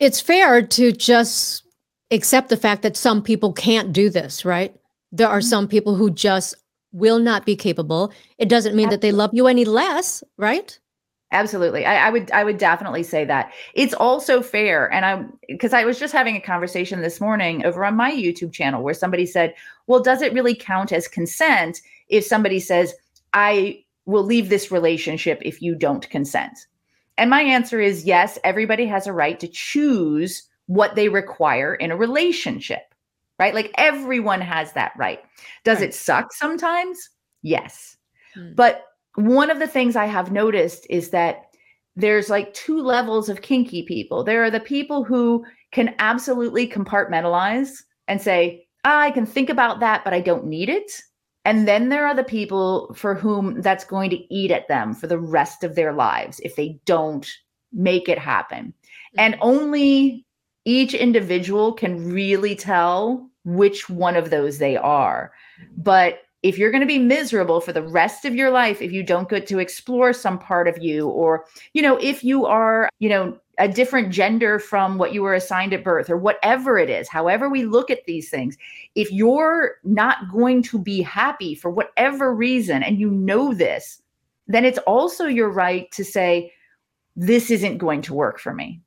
it's 0.00 0.20
fair 0.20 0.60
to 0.60 0.92
just 0.92 1.62
accept 2.10 2.48
the 2.48 2.56
fact 2.56 2.82
that 2.82 2.96
some 2.96 3.22
people 3.22 3.52
can't 3.52 3.92
do 3.92 4.10
this, 4.10 4.44
right? 4.44 4.74
There 5.12 5.28
are 5.28 5.38
Mhm. 5.38 5.44
some 5.44 5.68
people 5.68 5.94
who 5.94 6.10
just 6.10 6.54
will 6.92 7.18
not 7.20 7.44
be 7.46 7.56
capable, 7.56 8.12
it 8.38 8.48
doesn't 8.48 8.76
mean 8.76 8.88
that 8.88 9.00
they 9.00 9.12
love 9.12 9.30
you 9.32 9.46
any 9.48 9.64
less, 9.64 10.22
right? 10.38 10.78
Absolutely. 11.34 11.84
I, 11.84 12.06
I, 12.06 12.10
would 12.10 12.30
I 12.30 12.44
would 12.44 12.58
definitely 12.58 13.02
say 13.02 13.24
that. 13.24 13.52
It's 13.74 13.92
also 13.92 14.40
fair. 14.40 14.90
And 14.92 15.04
I'm 15.04 15.36
because 15.48 15.72
I 15.72 15.84
was 15.84 15.98
just 15.98 16.14
having 16.14 16.36
a 16.36 16.40
conversation 16.40 17.02
this 17.02 17.20
morning 17.20 17.66
over 17.66 17.84
on 17.84 17.96
my 17.96 18.12
YouTube 18.12 18.52
channel 18.52 18.84
where 18.84 18.94
somebody 18.94 19.26
said, 19.26 19.52
Well, 19.88 20.00
does 20.00 20.22
it 20.22 20.32
really 20.32 20.54
count 20.54 20.92
as 20.92 21.08
consent 21.08 21.82
if 22.08 22.24
somebody 22.24 22.60
says, 22.60 22.94
I 23.32 23.82
will 24.06 24.22
leave 24.22 24.48
this 24.48 24.70
relationship 24.70 25.40
if 25.42 25.60
you 25.60 25.74
don't 25.74 26.08
consent? 26.08 26.56
And 27.18 27.30
my 27.30 27.42
answer 27.42 27.80
is 27.80 28.04
yes, 28.04 28.38
everybody 28.44 28.86
has 28.86 29.08
a 29.08 29.12
right 29.12 29.38
to 29.40 29.48
choose 29.48 30.44
what 30.66 30.94
they 30.94 31.08
require 31.08 31.74
in 31.74 31.90
a 31.90 31.96
relationship, 31.96 32.94
right? 33.40 33.54
Like 33.54 33.74
everyone 33.76 34.40
has 34.40 34.72
that 34.74 34.92
right. 34.96 35.20
Does 35.64 35.80
right. 35.80 35.88
it 35.88 35.94
suck 35.94 36.32
sometimes? 36.32 37.10
Yes. 37.42 37.96
Hmm. 38.34 38.54
But 38.54 38.84
one 39.14 39.50
of 39.50 39.58
the 39.58 39.66
things 39.66 39.96
I 39.96 40.06
have 40.06 40.32
noticed 40.32 40.86
is 40.90 41.10
that 41.10 41.46
there's 41.96 42.28
like 42.28 42.52
two 42.54 42.80
levels 42.80 43.28
of 43.28 43.42
kinky 43.42 43.82
people. 43.82 44.24
There 44.24 44.42
are 44.42 44.50
the 44.50 44.60
people 44.60 45.04
who 45.04 45.44
can 45.72 45.94
absolutely 45.98 46.68
compartmentalize 46.68 47.82
and 48.08 48.20
say, 48.20 48.66
I 48.84 49.12
can 49.12 49.26
think 49.26 49.48
about 49.48 49.80
that, 49.80 50.04
but 50.04 50.12
I 50.12 50.20
don't 50.20 50.46
need 50.46 50.68
it. 50.68 50.90
And 51.44 51.68
then 51.68 51.90
there 51.90 52.06
are 52.06 52.14
the 52.14 52.24
people 52.24 52.92
for 52.94 53.14
whom 53.14 53.60
that's 53.60 53.84
going 53.84 54.10
to 54.10 54.34
eat 54.34 54.50
at 54.50 54.66
them 54.68 54.94
for 54.94 55.06
the 55.06 55.18
rest 55.18 55.62
of 55.62 55.74
their 55.74 55.92
lives 55.92 56.40
if 56.40 56.56
they 56.56 56.80
don't 56.84 57.30
make 57.72 58.08
it 58.08 58.18
happen. 58.18 58.72
And 59.16 59.34
mm-hmm. 59.34 59.42
only 59.42 60.26
each 60.64 60.94
individual 60.94 61.72
can 61.72 62.10
really 62.12 62.56
tell 62.56 63.28
which 63.44 63.90
one 63.90 64.16
of 64.16 64.30
those 64.30 64.58
they 64.58 64.76
are. 64.76 65.32
But 65.76 66.20
if 66.44 66.58
you're 66.58 66.70
going 66.70 66.82
to 66.82 66.86
be 66.86 66.98
miserable 66.98 67.58
for 67.58 67.72
the 67.72 67.82
rest 67.82 68.24
of 68.24 68.34
your 68.34 68.50
life 68.50 68.80
if 68.80 68.92
you 68.92 69.02
don't 69.02 69.28
get 69.28 69.46
to 69.46 69.58
explore 69.58 70.12
some 70.12 70.38
part 70.38 70.68
of 70.68 70.78
you 70.78 71.08
or 71.08 71.46
you 71.72 71.82
know 71.82 71.96
if 71.96 72.22
you 72.22 72.46
are 72.46 72.88
you 73.00 73.08
know 73.08 73.36
a 73.58 73.68
different 73.68 74.12
gender 74.12 74.58
from 74.58 74.98
what 74.98 75.14
you 75.14 75.22
were 75.22 75.34
assigned 75.34 75.72
at 75.72 75.84
birth 75.84 76.10
or 76.10 76.16
whatever 76.16 76.76
it 76.76 76.90
is 76.90 77.08
however 77.08 77.48
we 77.48 77.64
look 77.64 77.90
at 77.90 78.04
these 78.04 78.28
things 78.28 78.56
if 78.94 79.10
you're 79.10 79.76
not 79.84 80.30
going 80.30 80.62
to 80.62 80.78
be 80.78 81.00
happy 81.00 81.54
for 81.54 81.70
whatever 81.70 82.34
reason 82.34 82.82
and 82.82 82.98
you 82.98 83.10
know 83.10 83.54
this 83.54 84.02
then 84.46 84.64
it's 84.64 84.78
also 84.78 85.26
your 85.26 85.48
right 85.48 85.90
to 85.92 86.04
say 86.04 86.52
this 87.16 87.50
isn't 87.50 87.78
going 87.78 88.02
to 88.02 88.14
work 88.14 88.38
for 88.38 88.52
me. 88.52 88.80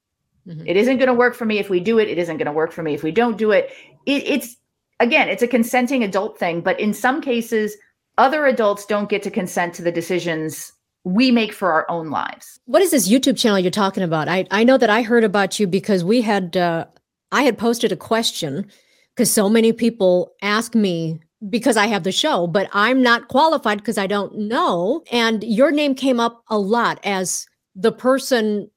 Mm-hmm. 0.47 0.65
it 0.65 0.77
isn't 0.77 0.97
going 0.97 1.07
to 1.07 1.13
work 1.13 1.35
for 1.35 1.43
me 1.43 1.59
if 1.59 1.69
we 1.69 1.81
do 1.81 1.99
it. 1.99 2.07
It 2.07 2.17
isn't 2.17 2.37
going 2.37 2.45
to 2.45 2.53
work 2.53 2.71
for 2.71 2.81
me 2.81 2.93
if 2.93 3.03
we 3.03 3.11
don't 3.11 3.37
do 3.37 3.51
it, 3.51 3.69
it 4.05 4.23
it's 4.25 4.56
again, 4.99 5.29
it's 5.29 5.43
a 5.43 5.47
consenting 5.47 6.03
adult 6.03 6.37
thing, 6.37 6.61
but 6.61 6.79
in 6.79 6.93
some 6.93 7.21
cases, 7.21 7.75
other 8.17 8.45
adults 8.45 8.85
don't 8.85 9.09
get 9.09 9.23
to 9.23 9.31
consent 9.31 9.73
to 9.75 9.81
the 9.81 9.91
decisions 9.91 10.73
we 11.03 11.31
make 11.31 11.53
for 11.53 11.71
our 11.71 11.89
own 11.89 12.09
lives. 12.09 12.59
What 12.65 12.81
is 12.81 12.91
this 12.91 13.07
YouTube 13.07 13.37
channel 13.37 13.59
you're 13.59 13.71
talking 13.71 14.03
about? 14.03 14.27
I, 14.27 14.45
I 14.51 14.63
know 14.63 14.77
that 14.77 14.89
I 14.89 15.03
heard 15.03 15.23
about 15.23 15.59
you 15.59 15.67
because 15.67 16.03
we 16.03 16.21
had 16.21 16.57
uh, 16.57 16.85
I 17.31 17.43
had 17.43 17.57
posted 17.57 17.91
a 17.91 17.97
question 17.97 18.69
because 19.15 19.31
so 19.31 19.49
many 19.49 19.71
people 19.71 20.33
ask 20.41 20.75
me 20.75 21.19
because 21.49 21.77
I 21.77 21.87
have 21.87 22.03
the 22.03 22.11
show, 22.11 22.47
but 22.47 22.67
I'm 22.73 23.01
not 23.01 23.27
qualified 23.27 23.77
because 23.77 23.97
I 23.97 24.07
don't 24.07 24.37
know. 24.37 25.03
And 25.11 25.43
your 25.43 25.71
name 25.71 25.95
came 25.95 26.19
up 26.19 26.43
a 26.49 26.57
lot 26.57 26.99
as 27.03 27.45
the 27.75 27.91
person 27.91 28.69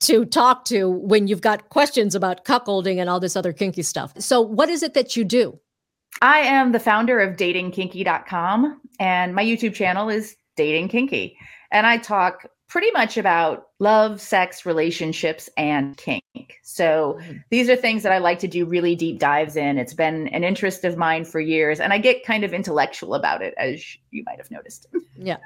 to 0.00 0.24
talk 0.24 0.64
to 0.66 0.88
when 0.88 1.26
you've 1.26 1.40
got 1.40 1.68
questions 1.70 2.14
about 2.14 2.44
cuckolding 2.44 2.98
and 2.98 3.10
all 3.10 3.20
this 3.20 3.36
other 3.36 3.52
kinky 3.52 3.82
stuff. 3.82 4.12
So, 4.18 4.40
what 4.40 4.68
is 4.68 4.82
it 4.82 4.94
that 4.94 5.16
you 5.16 5.24
do? 5.24 5.58
I 6.22 6.40
am 6.40 6.72
the 6.72 6.80
founder 6.80 7.20
of 7.20 7.36
datingkinky.com, 7.36 8.80
and 8.98 9.34
my 9.34 9.44
YouTube 9.44 9.74
channel 9.74 10.08
is 10.08 10.36
Dating 10.56 10.88
Kinky. 10.88 11.36
And 11.70 11.86
I 11.86 11.98
talk 11.98 12.46
pretty 12.68 12.90
much 12.90 13.16
about 13.16 13.68
love, 13.78 14.20
sex, 14.20 14.66
relationships, 14.66 15.48
and 15.56 15.96
kink. 15.96 16.22
So 16.62 17.18
mm-hmm. 17.20 17.38
these 17.50 17.68
are 17.68 17.76
things 17.76 18.02
that 18.02 18.12
I 18.12 18.18
like 18.18 18.38
to 18.40 18.48
do 18.48 18.66
really 18.66 18.94
deep 18.94 19.18
dives 19.18 19.56
in. 19.56 19.78
It's 19.78 19.94
been 19.94 20.28
an 20.28 20.44
interest 20.44 20.84
of 20.84 20.96
mine 20.96 21.24
for 21.24 21.40
years, 21.40 21.80
and 21.80 21.92
I 21.92 21.98
get 21.98 22.24
kind 22.24 22.44
of 22.44 22.52
intellectual 22.52 23.14
about 23.14 23.42
it, 23.42 23.54
as 23.56 23.84
you 24.10 24.22
might 24.26 24.38
have 24.38 24.50
noticed. 24.50 24.86
Yeah. 25.16 25.38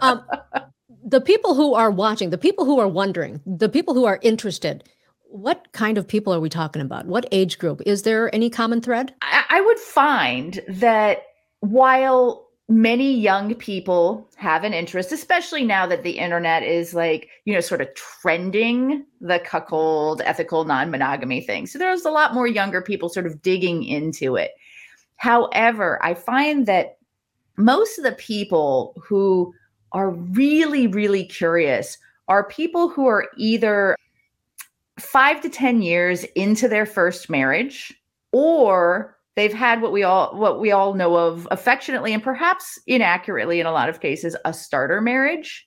Um, 0.00 0.24
the 1.04 1.20
people 1.20 1.54
who 1.54 1.74
are 1.74 1.90
watching, 1.90 2.30
the 2.30 2.38
people 2.38 2.64
who 2.64 2.78
are 2.78 2.88
wondering, 2.88 3.40
the 3.46 3.68
people 3.68 3.94
who 3.94 4.04
are 4.04 4.18
interested, 4.22 4.84
what 5.24 5.72
kind 5.72 5.96
of 5.96 6.06
people 6.06 6.34
are 6.34 6.40
we 6.40 6.48
talking 6.48 6.82
about? 6.82 7.06
What 7.06 7.26
age 7.30 7.58
group? 7.58 7.80
Is 7.86 8.02
there 8.02 8.34
any 8.34 8.50
common 8.50 8.80
thread? 8.80 9.14
I, 9.22 9.44
I 9.48 9.60
would 9.60 9.78
find 9.78 10.60
that 10.68 11.22
while 11.60 12.48
many 12.68 13.12
young 13.12 13.54
people 13.54 14.28
have 14.36 14.64
an 14.64 14.72
interest, 14.72 15.12
especially 15.12 15.64
now 15.64 15.86
that 15.86 16.02
the 16.02 16.18
internet 16.18 16.62
is 16.62 16.94
like, 16.94 17.28
you 17.44 17.54
know, 17.54 17.60
sort 17.60 17.80
of 17.80 17.92
trending 17.94 19.04
the 19.20 19.40
cuckold, 19.40 20.22
ethical 20.24 20.64
non 20.64 20.90
monogamy 20.90 21.40
thing. 21.40 21.66
So 21.66 21.78
there's 21.78 22.04
a 22.04 22.10
lot 22.10 22.34
more 22.34 22.46
younger 22.46 22.80
people 22.80 23.08
sort 23.08 23.26
of 23.26 23.42
digging 23.42 23.84
into 23.84 24.36
it. 24.36 24.52
However, 25.16 26.02
I 26.02 26.14
find 26.14 26.66
that 26.66 26.96
most 27.56 27.98
of 27.98 28.04
the 28.04 28.12
people 28.12 28.94
who 29.04 29.52
are 29.92 30.10
really, 30.10 30.86
really 30.86 31.24
curious. 31.24 31.98
Are 32.28 32.44
people 32.44 32.88
who 32.88 33.06
are 33.06 33.28
either 33.36 33.96
five 34.98 35.40
to 35.40 35.48
10 35.48 35.82
years 35.82 36.24
into 36.34 36.68
their 36.68 36.86
first 36.86 37.30
marriage 37.30 37.92
or 38.32 39.16
they've 39.36 39.52
had 39.52 39.80
what 39.80 39.92
we 39.92 40.02
all 40.02 40.36
what 40.36 40.60
we 40.60 40.70
all 40.70 40.94
know 40.94 41.16
of 41.16 41.48
affectionately 41.50 42.12
and 42.12 42.22
perhaps 42.22 42.78
inaccurately 42.86 43.60
in 43.60 43.66
a 43.66 43.72
lot 43.72 43.88
of 43.88 44.00
cases 44.00 44.36
a 44.44 44.52
starter 44.52 45.00
marriage 45.00 45.66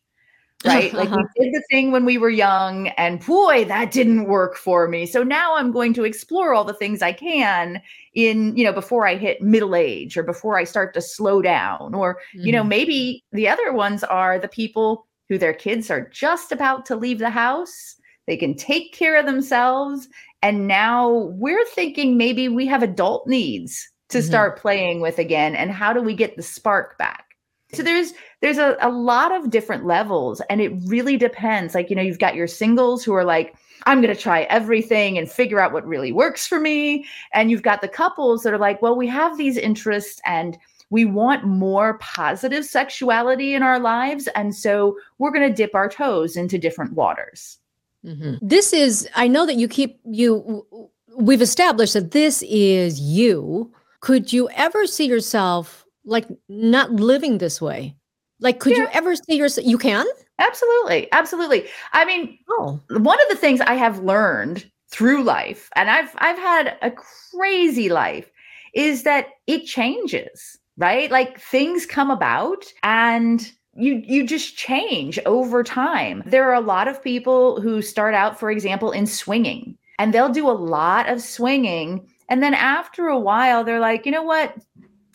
right? 0.65 0.93
like 0.93 1.09
we 1.09 1.23
did 1.39 1.53
the 1.53 1.63
thing 1.69 1.91
when 1.91 2.05
we 2.05 2.17
were 2.17 2.29
young, 2.29 2.87
and 2.89 3.25
boy, 3.25 3.65
that 3.65 3.91
didn't 3.91 4.25
work 4.25 4.55
for 4.55 4.87
me. 4.87 5.05
So 5.05 5.23
now 5.23 5.55
I'm 5.55 5.71
going 5.71 5.93
to 5.95 6.03
explore 6.03 6.53
all 6.53 6.63
the 6.63 6.73
things 6.73 7.01
I 7.01 7.13
can 7.13 7.81
in, 8.13 8.55
you 8.55 8.63
know, 8.63 8.73
before 8.73 9.07
I 9.07 9.15
hit 9.15 9.41
middle 9.41 9.75
age 9.75 10.17
or 10.17 10.23
before 10.23 10.57
I 10.57 10.63
start 10.63 10.93
to 10.93 11.01
slow 11.01 11.41
down. 11.41 11.93
Or, 11.93 12.15
mm-hmm. 12.35 12.45
you 12.45 12.51
know, 12.51 12.61
mm-hmm. 12.61 12.69
maybe 12.69 13.23
the 13.31 13.47
other 13.47 13.73
ones 13.73 14.03
are 14.03 14.39
the 14.39 14.47
people 14.47 15.07
who 15.29 15.37
their 15.37 15.53
kids 15.53 15.89
are 15.89 16.09
just 16.09 16.51
about 16.51 16.85
to 16.87 16.95
leave 16.95 17.19
the 17.19 17.29
house. 17.29 17.95
They 18.27 18.37
can 18.37 18.55
take 18.55 18.93
care 18.93 19.17
of 19.17 19.25
themselves. 19.25 20.07
And 20.41 20.67
now 20.67 21.31
we're 21.35 21.65
thinking 21.65 22.17
maybe 22.17 22.49
we 22.49 22.65
have 22.67 22.83
adult 22.83 23.27
needs 23.27 23.89
to 24.09 24.19
mm-hmm. 24.19 24.27
start 24.27 24.59
playing 24.59 25.01
with 25.01 25.19
again. 25.19 25.55
And 25.55 25.71
how 25.71 25.93
do 25.93 26.01
we 26.01 26.13
get 26.13 26.35
the 26.35 26.43
spark 26.43 26.97
back? 26.97 27.25
So 27.73 27.81
there's 27.81 28.13
there's 28.43 28.57
a, 28.57 28.75
a 28.81 28.89
lot 28.89 29.33
of 29.33 29.49
different 29.49 29.85
levels 29.85 30.41
and 30.49 30.59
it 30.59 30.73
really 30.85 31.15
depends. 31.15 31.73
Like, 31.73 31.89
you 31.89 31.95
know, 31.95 32.01
you've 32.01 32.19
got 32.19 32.35
your 32.35 32.45
singles 32.45 33.01
who 33.01 33.13
are 33.13 33.23
like, 33.23 33.55
I'm 33.85 34.01
going 34.01 34.13
to 34.13 34.21
try 34.21 34.41
everything 34.43 35.17
and 35.17 35.31
figure 35.31 35.61
out 35.61 35.71
what 35.71 35.87
really 35.87 36.11
works 36.11 36.45
for 36.45 36.59
me. 36.59 37.05
And 37.33 37.49
you've 37.49 37.61
got 37.61 37.79
the 37.79 37.87
couples 37.87 38.43
that 38.43 38.53
are 38.53 38.57
like, 38.57 38.81
well, 38.81 38.97
we 38.97 39.07
have 39.07 39.37
these 39.37 39.55
interests 39.55 40.19
and 40.25 40.57
we 40.89 41.05
want 41.05 41.45
more 41.45 41.97
positive 41.99 42.65
sexuality 42.65 43.53
in 43.53 43.63
our 43.63 43.79
lives. 43.79 44.27
And 44.35 44.53
so 44.53 44.97
we're 45.19 45.31
going 45.31 45.47
to 45.47 45.55
dip 45.55 45.73
our 45.73 45.87
toes 45.87 46.35
into 46.35 46.57
different 46.57 46.91
waters. 46.95 47.59
Mm-hmm. 48.03 48.45
This 48.45 48.73
is, 48.73 49.07
I 49.15 49.29
know 49.29 49.45
that 49.45 49.55
you 49.55 49.69
keep, 49.69 50.01
you, 50.03 50.67
we've 51.15 51.41
established 51.41 51.93
that 51.93 52.11
this 52.11 52.43
is 52.49 52.99
you. 52.99 53.71
Could 54.01 54.33
you 54.33 54.49
ever 54.49 54.85
see 54.85 55.05
yourself 55.05 55.85
like 56.03 56.27
not 56.49 56.91
living 56.91 57.37
this 57.37 57.61
way? 57.61 57.95
Like, 58.43 58.59
could 58.59 58.73
yeah. 58.73 58.83
you 58.83 58.87
ever 58.91 59.15
see 59.15 59.37
yourself? 59.37 59.65
You 59.65 59.77
can? 59.77 60.05
Absolutely. 60.37 61.11
Absolutely. 61.11 61.67
I 61.93 62.05
mean, 62.05 62.37
oh. 62.49 62.79
one 62.89 63.21
of 63.21 63.29
the 63.29 63.37
things 63.37 63.61
I 63.61 63.75
have 63.75 63.99
learned 63.99 64.69
through 64.91 65.23
life, 65.23 65.69
and 65.75 65.89
I've 65.89 66.13
I've 66.17 66.37
had 66.37 66.77
a 66.81 66.91
crazy 66.91 67.89
life, 67.89 68.29
is 68.75 69.03
that 69.03 69.27
it 69.47 69.65
changes, 69.65 70.59
right? 70.77 71.09
Like 71.09 71.39
things 71.39 71.85
come 71.85 72.11
about 72.11 72.65
and 72.83 73.51
you 73.75 74.03
you 74.05 74.27
just 74.27 74.57
change 74.57 75.17
over 75.25 75.63
time. 75.63 76.21
There 76.25 76.47
are 76.49 76.53
a 76.53 76.61
lot 76.61 76.87
of 76.87 77.01
people 77.01 77.61
who 77.61 77.81
start 77.81 78.13
out, 78.13 78.39
for 78.39 78.51
example, 78.51 78.91
in 78.91 79.07
swinging, 79.07 79.77
and 79.97 80.13
they'll 80.13 80.29
do 80.29 80.49
a 80.49 80.51
lot 80.51 81.09
of 81.09 81.21
swinging. 81.21 82.07
And 82.29 82.43
then 82.43 82.53
after 82.53 83.07
a 83.07 83.19
while, 83.19 83.63
they're 83.63 83.79
like, 83.79 84.05
you 84.05 84.11
know 84.11 84.23
what? 84.23 84.55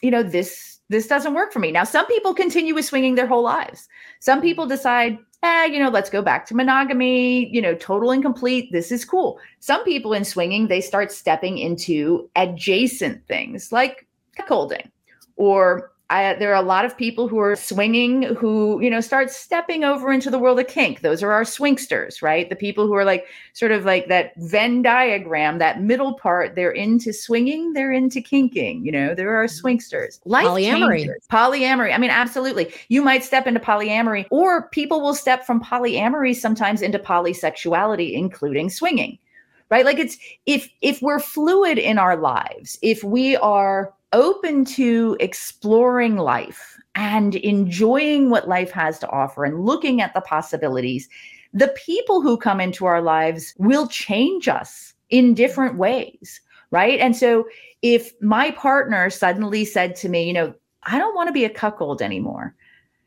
You 0.02 0.10
know, 0.10 0.22
this 0.22 0.77
this 0.88 1.07
doesn't 1.07 1.35
work 1.35 1.53
for 1.53 1.59
me. 1.59 1.70
Now, 1.70 1.85
some 1.85 2.07
people 2.07 2.35
continue 2.35 2.74
with 2.74 2.85
swinging 2.85 3.14
their 3.14 3.27
whole 3.27 3.42
lives. 3.42 3.88
Some 4.20 4.40
people 4.40 4.66
decide, 4.66 5.18
eh, 5.42 5.66
you 5.66 5.79
know, 5.79 5.90
let's 5.90 6.11
go 6.11 6.22
back 6.22 6.46
to 6.46 6.55
monogamy, 6.55 7.48
you 7.55 7.61
know, 7.61 7.74
total 7.74 8.11
and 8.11 8.22
complete. 8.22 8.72
This 8.72 8.90
is 8.90 9.05
cool. 9.05 9.38
Some 9.61 9.85
people 9.85 10.14
in 10.14 10.24
swinging, 10.24 10.68
they 10.68 10.81
start 10.81 11.12
stepping 11.12 11.59
into 11.59 12.31
adjacent 12.37 13.27
things 13.27 13.70
like 13.70 14.07
cuckolding 14.38 14.90
or 15.37 15.92
I, 16.10 16.34
there 16.34 16.50
are 16.52 16.62
a 16.62 16.66
lot 16.66 16.86
of 16.86 16.96
people 16.96 17.28
who 17.28 17.38
are 17.38 17.54
swinging 17.54 18.22
who 18.34 18.80
you 18.80 18.88
know 18.88 19.00
start 19.00 19.30
stepping 19.30 19.84
over 19.84 20.10
into 20.10 20.30
the 20.30 20.38
world 20.38 20.58
of 20.58 20.66
kink. 20.66 21.02
Those 21.02 21.22
are 21.22 21.32
our 21.32 21.42
swingsters 21.42 22.22
right? 22.22 22.48
The 22.48 22.56
people 22.56 22.86
who 22.86 22.94
are 22.94 23.04
like 23.04 23.26
sort 23.52 23.72
of 23.72 23.84
like 23.84 24.08
that 24.08 24.32
venn 24.36 24.80
diagram 24.80 25.58
that 25.58 25.82
middle 25.82 26.14
part 26.14 26.54
they're 26.54 26.70
into 26.70 27.12
swinging 27.12 27.74
they're 27.74 27.92
into 27.92 28.22
kinking 28.22 28.86
you 28.86 28.92
know? 28.92 29.14
There 29.14 29.38
are 29.38 29.44
mm-hmm. 29.46 29.66
swingsters. 29.66 30.20
Life 30.24 30.46
Polyamory. 30.46 30.98
changers. 30.98 31.26
polyamory. 31.30 31.94
I 31.94 31.98
mean 31.98 32.10
absolutely. 32.10 32.72
You 32.88 33.02
might 33.02 33.22
step 33.22 33.46
into 33.46 33.60
polyamory 33.60 34.26
or 34.30 34.68
people 34.68 35.02
will 35.02 35.14
step 35.14 35.44
from 35.44 35.62
polyamory 35.62 36.34
sometimes 36.34 36.80
into 36.80 36.98
polysexuality 36.98 38.14
including 38.14 38.70
swinging 38.70 39.18
right? 39.70 39.84
Like 39.84 39.98
it's 39.98 40.16
if 40.46 40.70
if 40.80 41.02
we're 41.02 41.18
fluid 41.18 41.76
in 41.76 41.98
our 41.98 42.16
lives 42.16 42.78
if 42.80 43.04
we 43.04 43.36
are 43.36 43.92
open 44.12 44.64
to 44.64 45.16
exploring 45.20 46.16
life 46.16 46.78
and 46.94 47.34
enjoying 47.36 48.30
what 48.30 48.48
life 48.48 48.70
has 48.70 48.98
to 48.98 49.08
offer 49.10 49.44
and 49.44 49.64
looking 49.64 50.00
at 50.00 50.14
the 50.14 50.20
possibilities 50.20 51.08
the 51.54 51.68
people 51.68 52.20
who 52.20 52.36
come 52.36 52.60
into 52.60 52.84
our 52.84 53.00
lives 53.00 53.54
will 53.56 53.86
change 53.86 54.48
us 54.48 54.92
in 55.10 55.34
different 55.34 55.76
ways 55.76 56.40
right? 56.70 57.00
And 57.00 57.16
so 57.16 57.46
if 57.82 58.12
my 58.20 58.50
partner 58.52 59.10
suddenly 59.10 59.64
said 59.64 59.94
to 59.96 60.08
me 60.08 60.26
you 60.26 60.32
know 60.32 60.54
i 60.84 60.98
don't 60.98 61.14
want 61.14 61.28
to 61.28 61.32
be 61.32 61.44
a 61.44 61.50
cuckold 61.50 62.02
anymore 62.02 62.54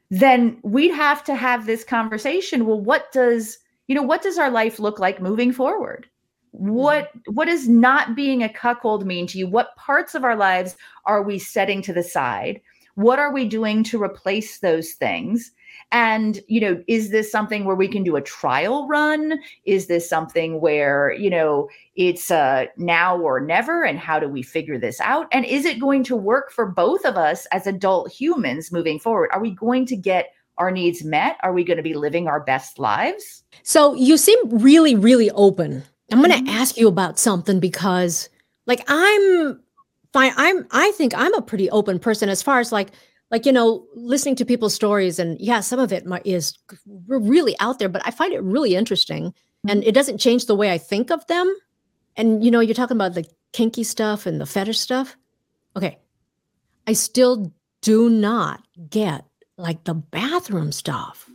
then 0.10 0.58
we'd 0.64 0.94
have 0.94 1.24
to 1.24 1.36
have 1.36 1.66
this 1.66 1.84
conversation 1.84 2.66
well 2.66 2.80
what 2.80 3.12
does 3.12 3.60
you 3.88 3.96
know 3.96 4.04
what 4.04 4.22
does 4.22 4.38
our 4.38 4.50
life 4.50 4.80
look 4.80 5.00
like 5.00 5.22
moving 5.22 5.52
forward 5.52 6.08
what 6.52 7.12
what 7.28 7.46
does 7.46 7.68
not 7.68 8.16
being 8.16 8.44
a 8.44 8.50
cuckold 8.50 9.06
mean 9.06 9.28
to 9.28 9.38
you? 9.38 9.48
What 9.48 9.76
parts 9.76 10.16
of 10.16 10.24
our 10.24 10.36
lives 10.36 10.76
are 11.06 11.24
we 11.24 11.40
setting 11.40 11.82
to 11.84 11.94
the 11.94 12.04
side? 12.04 12.62
What 12.96 13.20
are 13.20 13.34
we 13.34 13.48
doing 13.48 13.84
to 13.86 14.02
replace 14.02 14.60
those 14.60 14.92
things? 14.92 15.52
And 15.94 16.42
you 16.48 16.60
know 16.60 16.84
is 16.88 17.10
this 17.10 17.32
something 17.32 17.64
where 17.64 17.76
we 17.76 17.88
can 17.88 18.04
do 18.04 18.18
a 18.18 18.22
trial 18.22 18.88
run? 18.88 19.40
Is 19.66 19.88
this 19.88 20.08
something 20.10 20.60
where 20.60 21.14
you 21.14 21.30
know 21.30 21.70
it's 21.96 22.30
uh 22.30 22.66
now 22.78 23.18
or 23.18 23.40
never 23.40 23.84
and 23.84 23.98
how 23.98 24.20
do 24.20 24.28
we 24.28 24.44
figure 24.44 24.78
this 24.78 25.00
out? 25.00 25.28
And 25.32 25.46
is 25.46 25.66
it 25.66 25.80
going 25.80 26.04
to 26.06 26.16
work 26.16 26.52
for 26.52 26.66
both 26.66 27.06
of 27.06 27.16
us 27.16 27.46
as 27.48 27.66
adult 27.66 28.12
humans 28.12 28.72
moving 28.72 29.00
forward? 29.00 29.30
Are 29.32 29.42
we 29.42 29.52
going 29.52 29.86
to 29.88 29.96
get 29.96 30.34
our 30.58 30.70
needs 30.70 31.04
met? 31.04 31.38
Are 31.44 31.54
we 31.54 31.64
going 31.64 31.78
to 31.78 31.84
be 31.84 31.94
living 31.94 32.28
our 32.28 32.40
best 32.40 32.78
lives? 32.78 33.44
So 33.64 33.94
you 33.94 34.18
seem 34.18 34.38
really, 34.50 34.96
really 34.96 35.32
open. 35.32 35.84
I'm 36.12 36.20
going 36.20 36.32
to 36.32 36.38
mm-hmm. 36.38 36.50
ask 36.50 36.78
you 36.78 36.88
about 36.88 37.20
something 37.20 37.60
because, 37.60 38.30
like, 38.66 38.84
I'm 38.88 39.62
fine. 40.14 40.34
I'm. 40.36 40.68
I 40.72 40.92
think 40.92 41.14
I'm 41.16 41.34
a 41.34 41.42
pretty 41.42 41.70
open 41.70 42.00
person 42.00 42.30
as 42.30 42.42
far 42.42 42.60
as 42.60 42.72
like, 42.72 42.90
like 43.30 43.46
you 43.46 43.52
know, 43.52 43.86
listening 43.96 44.36
to 44.38 44.46
people's 44.46 44.76
stories, 44.76 45.20
and 45.20 45.40
yeah, 45.40 45.62
some 45.62 45.80
of 45.80 45.92
it 45.92 46.06
is 46.26 46.58
really 47.08 47.56
out 47.60 47.80
there, 47.80 47.90
but 47.90 48.02
I 48.06 48.12
find 48.12 48.34
it 48.34 48.44
really 48.44 48.76
interesting, 48.76 49.34
and 49.68 49.82
mm-hmm. 49.82 49.90
it 49.90 49.94
doesn't 49.94 50.18
change 50.18 50.46
the 50.46 50.56
way 50.56 50.72
I 50.72 50.78
think 50.78 51.12
of 51.12 51.26
them. 51.28 51.54
And 52.18 52.44
you 52.44 52.52
know, 52.52 52.60
you're 52.60 52.76
talking 52.76 52.98
about 52.98 53.14
the 53.14 53.26
kinky 53.54 53.84
stuff 53.84 54.26
and 54.26 54.40
the 54.40 54.46
fetish 54.46 54.80
stuff. 54.80 55.16
Okay, 55.76 55.98
I 56.88 56.94
still 56.94 57.54
do 57.82 58.10
not 58.10 58.64
get 58.90 59.26
like 59.58 59.84
the 59.86 59.94
bathroom 59.94 60.72
stuff. 60.72 61.30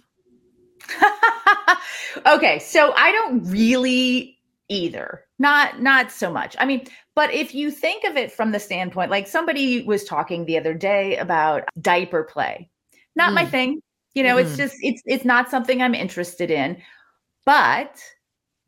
okay 2.26 2.58
so 2.58 2.92
i 2.96 3.12
don't 3.12 3.44
really 3.44 4.35
either. 4.68 5.24
Not 5.38 5.80
not 5.80 6.10
so 6.10 6.32
much. 6.32 6.56
I 6.58 6.64
mean 6.66 6.86
but 7.14 7.32
if 7.32 7.54
you 7.54 7.70
think 7.70 8.04
of 8.04 8.16
it 8.16 8.30
from 8.32 8.52
the 8.52 8.60
standpoint 8.60 9.10
like 9.10 9.26
somebody 9.26 9.82
was 9.82 10.04
talking 10.04 10.44
the 10.44 10.58
other 10.58 10.74
day 10.74 11.16
about 11.16 11.64
diaper 11.80 12.24
play. 12.24 12.68
Not 13.14 13.32
my 13.34 13.44
Mm. 13.44 13.50
thing. 13.50 13.80
You 14.14 14.22
know 14.22 14.36
it's 14.38 14.52
Mhm. 14.52 14.56
just 14.56 14.76
it's 14.80 15.02
it's 15.06 15.24
not 15.24 15.50
something 15.50 15.80
i'm 15.82 15.94
interested 15.94 16.50
in. 16.50 16.76
But 17.44 18.02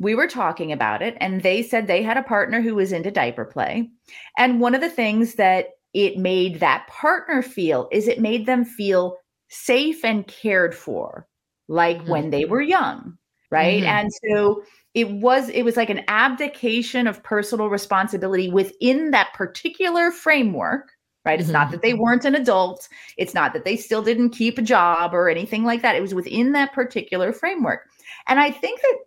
we 0.00 0.14
were 0.14 0.28
talking 0.28 0.70
about 0.72 1.02
it 1.02 1.16
and 1.20 1.42
they 1.42 1.62
said 1.62 1.86
they 1.86 2.02
had 2.02 2.16
a 2.16 2.22
partner 2.22 2.60
who 2.60 2.74
was 2.76 2.92
into 2.92 3.10
diaper 3.10 3.44
play. 3.44 3.90
And 4.36 4.60
one 4.60 4.74
of 4.74 4.80
the 4.80 4.90
things 4.90 5.34
that 5.34 5.70
it 5.94 6.16
made 6.18 6.60
that 6.60 6.86
partner 6.86 7.42
feel 7.42 7.88
is 7.90 8.06
it 8.06 8.20
made 8.20 8.46
them 8.46 8.64
feel 8.64 9.16
safe 9.48 10.04
and 10.04 10.26
cared 10.26 10.74
for 10.74 11.26
like 11.66 11.98
Mhm. 12.02 12.08
when 12.08 12.30
they 12.30 12.44
were 12.44 12.60
young 12.60 13.16
right? 13.50 13.82
Mhm. 13.82 13.86
and 13.86 14.10
so 14.30 14.62
it 14.94 15.10
was 15.10 15.48
it 15.50 15.62
was 15.62 15.76
like 15.76 15.90
an 15.90 16.02
abdication 16.08 17.06
of 17.06 17.22
personal 17.22 17.68
responsibility 17.68 18.50
within 18.50 19.10
that 19.12 19.32
particular 19.34 20.10
framework 20.10 20.90
right? 21.24 21.40
It's 21.40 21.50
not 21.50 21.68
Mhm. 21.68 21.70
that 21.72 21.82
they 21.82 21.92
weren't 21.92 22.24
an 22.24 22.34
adult. 22.34 22.88
It's 23.18 23.34
not 23.34 23.52
that 23.52 23.64
they 23.66 23.76
still 23.76 24.00
didn't 24.02 24.30
keep 24.30 24.56
a 24.56 24.62
job 24.62 25.12
or 25.12 25.28
anything 25.28 25.62
like 25.62 25.82
that. 25.82 25.94
It 25.94 26.00
was 26.00 26.14
within 26.14 26.52
that 26.52 26.72
particular 26.72 27.32
framework. 27.34 27.80
And 28.28 28.40
i 28.40 28.50
think 28.50 28.80
that 28.80 28.98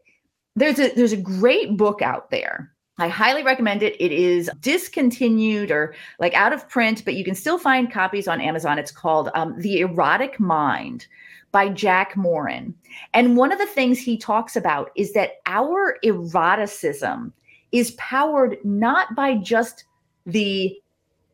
there's 0.56 0.80
a 0.80 0.93
there's 0.93 1.13
a 1.13 1.17
great 1.17 1.77
book 1.77 2.01
out 2.04 2.30
there. 2.30 2.71
I 2.99 3.08
highly 3.08 3.41
recommend 3.41 3.82
it. 3.82 3.95
It 3.99 4.12
is 4.12 4.51
discontinued 4.60 5.71
or 5.71 5.95
like 6.19 6.34
out 6.36 6.54
of 6.54 6.67
print 6.69 7.04
but 7.06 7.15
you 7.15 7.23
can 7.25 7.34
still 7.34 7.58
find 7.58 7.91
copies 7.91 8.27
on 8.27 8.39
amazon. 8.41 8.77
It's 8.77 8.91
called 8.91 9.30
um, 9.34 9.56
the 9.60 9.80
erotic 9.80 10.39
mind 10.39 11.08
by 11.52 11.70
jack 11.70 12.16
morin 12.16 12.74
and 13.14 13.38
one 13.38 13.52
of 13.52 13.60
the 13.60 13.66
things 13.66 14.00
he 14.00 14.18
talks 14.18 14.56
about 14.56 14.92
is 14.96 15.14
that 15.14 15.42
our 15.46 15.98
eroticism 16.04 17.34
is 17.72 17.92
powered 17.92 18.58
not 18.64 19.16
by 19.16 19.36
just 19.36 19.86
the 20.26 20.78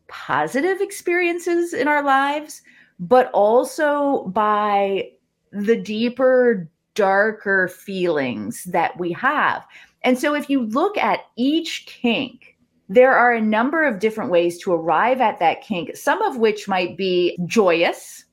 positive 0.07 0.81
experiences 0.81 1.73
in 1.73 1.87
our 1.87 2.03
lives, 2.03 2.61
but 2.99 3.29
also 3.31 4.25
by 4.27 5.09
the 5.51 5.75
deeper, 5.75 6.69
darker 6.93 7.67
feelings 7.67 8.63
that 8.65 8.97
we 8.99 9.11
have. 9.11 9.65
And 10.03 10.17
so 10.17 10.33
if 10.35 10.49
you 10.49 10.63
look 10.63 10.97
at 10.97 11.21
each 11.35 11.85
kink, 11.87 12.55
there 12.89 13.13
are 13.13 13.33
a 13.33 13.41
number 13.41 13.83
of 13.83 13.99
different 13.99 14.31
ways 14.31 14.57
to 14.59 14.71
arrive 14.71 15.19
at 15.19 15.39
that 15.39 15.61
kink, 15.61 15.95
some 15.97 16.21
of 16.21 16.37
which 16.37 16.67
might 16.67 16.95
be 16.95 17.37
joyous, 17.45 18.23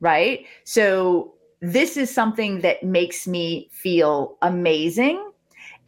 right? 0.00 0.46
So 0.64 1.34
this 1.60 1.96
is 1.96 2.12
something 2.12 2.60
that 2.60 2.82
makes 2.82 3.26
me 3.26 3.68
feel 3.70 4.36
amazing. 4.42 5.30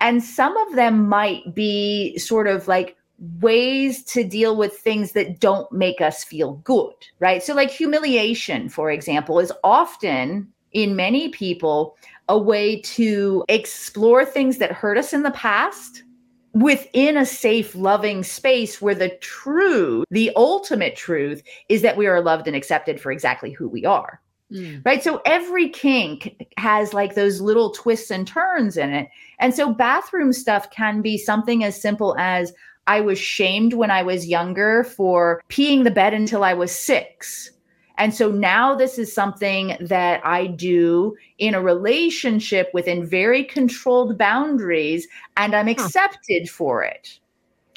And 0.01 0.23
some 0.23 0.57
of 0.57 0.75
them 0.75 1.09
might 1.09 1.55
be 1.55 2.19
sort 2.19 2.47
of 2.47 2.69
like 2.69 2.97
ways 3.41 4.03
to 4.03 4.25
deal 4.25 4.57
with 4.57 4.77
things 4.79 5.13
that 5.13 5.39
don't 5.39 5.71
make 5.73 6.01
us 6.01 6.25
feel 6.25 6.55
good, 6.65 6.93
right? 7.21 7.43
So, 7.43 7.55
like 7.55 7.71
humiliation, 7.71 8.69
for 8.69 8.91
example, 8.91 9.39
is 9.39 9.53
often 9.63 10.49
in 10.73 10.97
many 10.97 11.29
people 11.29 11.97
a 12.29 12.37
way 12.37 12.81
to 12.81 13.45
explore 13.49 14.25
things 14.25 14.59
that 14.59 14.73
hurt 14.73 14.99
us 14.99 15.13
in 15.13 15.23
the 15.23 15.31
past 15.33 16.03
within 16.53 17.17
a 17.17 17.27
safe, 17.27 17.75
loving 17.75 18.23
space 18.23 18.81
where 18.81 18.95
the 18.95 19.11
true, 19.21 20.05
the 20.11 20.31
ultimate 20.37 20.97
truth 20.97 21.43
is 21.69 21.83
that 21.83 21.97
we 21.97 22.07
are 22.07 22.21
loved 22.21 22.47
and 22.47 22.57
accepted 22.57 23.01
for 23.01 23.11
exactly 23.11 23.51
who 23.51 23.69
we 23.69 23.85
are. 23.85 24.21
Hmm. 24.51 24.79
Right? 24.85 25.03
So 25.03 25.23
every 25.25 25.71
kink 25.71 26.47
has 26.59 26.93
like 26.93 27.15
those 27.15 27.41
little 27.41 27.71
twists 27.71 28.11
and 28.11 28.27
turns 28.27 28.77
in 28.77 28.91
it. 28.91 29.09
And 29.39 29.55
so 29.55 29.73
bathroom 29.73 30.33
stuff 30.33 30.71
can 30.71 31.01
be 31.01 31.17
something 31.17 31.65
as 31.65 31.81
simple 31.81 32.15
as 32.19 32.53
i 32.89 33.01
was 33.01 33.19
shamed 33.19 33.75
when 33.75 33.91
i 33.91 34.03
was 34.03 34.27
younger 34.27 34.83
for 34.83 35.41
peeing 35.49 35.85
the 35.85 35.91
bed 35.91 36.13
until 36.13 36.43
i 36.43 36.53
was 36.53 36.73
6 36.73 37.51
and 37.99 38.15
so 38.15 38.31
now 38.31 38.75
this 38.75 38.99
is 38.99 39.15
something 39.15 39.77
that 39.81 40.21
i 40.25 40.47
do 40.47 41.17
in 41.39 41.55
a 41.55 41.61
relationship 41.63 42.71
within 42.73 43.05
very 43.05 43.45
controlled 43.45 44.17
boundaries 44.19 45.07
and 45.37 45.55
i'm 45.55 45.69
accepted 45.69 46.49
for 46.49 46.83
it 46.83 47.19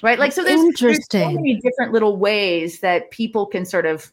right 0.04 0.20
like 0.20 0.32
so 0.32 0.44
there's, 0.44 0.62
there's 0.80 0.98
so 1.12 1.20
Interesting. 1.20 1.36
many 1.36 1.56
different 1.62 1.92
little 1.92 2.18
ways 2.18 2.80
that 2.80 3.12
people 3.12 3.46
can 3.46 3.66
sort 3.66 3.86
of 3.86 4.12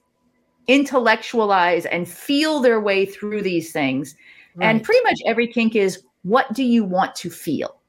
intellectualize 0.69 1.87
and 1.87 2.09
feel 2.09 2.61
their 2.61 2.81
way 2.81 3.05
through 3.05 3.43
these 3.43 3.73
things. 3.73 4.15
And 4.61 4.83
pretty 4.83 5.03
much 5.03 5.19
every 5.27 5.49
kink 5.49 5.75
is 5.75 6.03
what 6.23 6.53
do 6.53 6.62
you 6.62 6.85
want 6.85 7.15
to 7.17 7.31
feel? 7.31 7.81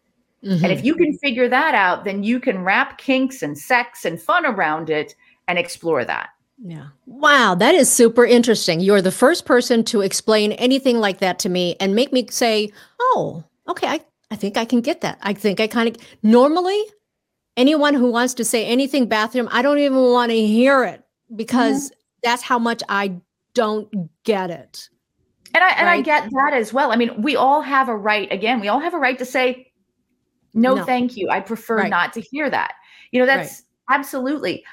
And 0.41 0.65
if 0.65 0.82
Mhm. 0.82 0.84
you 0.84 0.95
can 0.95 1.17
figure 1.19 1.47
that 1.47 1.76
out, 1.76 2.04
then 2.04 2.23
you 2.23 2.39
can 2.39 2.63
wrap 2.63 2.97
kinks 2.97 3.41
and 3.43 3.58
sex 3.58 4.06
and 4.06 4.21
fun 4.21 4.45
around 4.45 4.89
it 4.89 5.15
and 5.47 5.60
explore 5.60 6.04
that. 6.06 6.30
Yeah. 6.65 6.88
Wow, 7.06 7.56
that 7.56 7.76
is 7.76 7.91
super 7.91 8.26
interesting. 8.26 8.80
You're 8.80 9.02
the 9.02 9.12
first 9.12 9.45
person 9.45 9.84
to 9.86 9.99
explain 9.99 10.54
anything 10.54 10.99
like 10.99 11.19
that 11.19 11.38
to 11.39 11.49
me 11.49 11.76
and 11.82 11.93
make 11.93 12.13
me 12.13 12.26
say, 12.30 12.71
"Oh, 12.99 13.43
okay, 13.67 13.88
I 13.88 13.99
I 14.32 14.38
think 14.38 14.56
I 14.56 14.63
can 14.63 14.80
get 14.80 15.02
that. 15.02 15.19
I 15.21 15.34
think 15.34 15.60
I 15.60 15.67
kind 15.67 15.89
of 15.89 15.97
normally 16.23 16.82
anyone 17.58 17.93
who 17.93 18.10
wants 18.10 18.34
to 18.36 18.45
say 18.45 18.65
anything 18.65 19.08
bathroom, 19.08 19.49
I 19.52 19.62
don't 19.62 19.78
even 19.78 19.97
want 20.12 20.32
to 20.32 20.47
hear 20.47 20.86
it 20.86 21.04
because 21.36 21.89
mm-hmm. 21.89 21.99
that's 22.23 22.41
how 22.41 22.58
much 22.60 22.82
I 22.88 23.19
don't 23.54 23.89
get 24.23 24.49
it." 24.49 24.89
And 25.54 25.63
I 25.63 25.69
and 25.71 25.89
I 25.89 26.02
get 26.02 26.30
that 26.32 26.54
as 26.54 26.73
well. 26.73 26.91
I 26.91 26.95
mean, 26.95 27.21
we 27.21 27.36
all 27.36 27.62
have 27.62 27.89
a 27.89 27.95
right, 27.95 28.32
again, 28.32 28.62
we 28.62 28.69
all 28.69 28.80
have 28.80 28.93
a 28.93 28.97
right 28.99 29.19
to 29.19 29.26
say, 29.26 29.71
no, 30.54 30.76
No. 30.76 30.86
thank 30.86 31.17
you. 31.17 31.30
I 31.30 31.41
prefer 31.41 31.78
Right. 31.80 31.89
not 31.89 32.13
to 32.13 32.21
hear 32.21 32.49
that. 32.49 32.73
You 33.12 33.19
know, 33.19 33.28
Right. 33.28 33.38
that's 33.38 33.63
absolutely. 33.89 34.63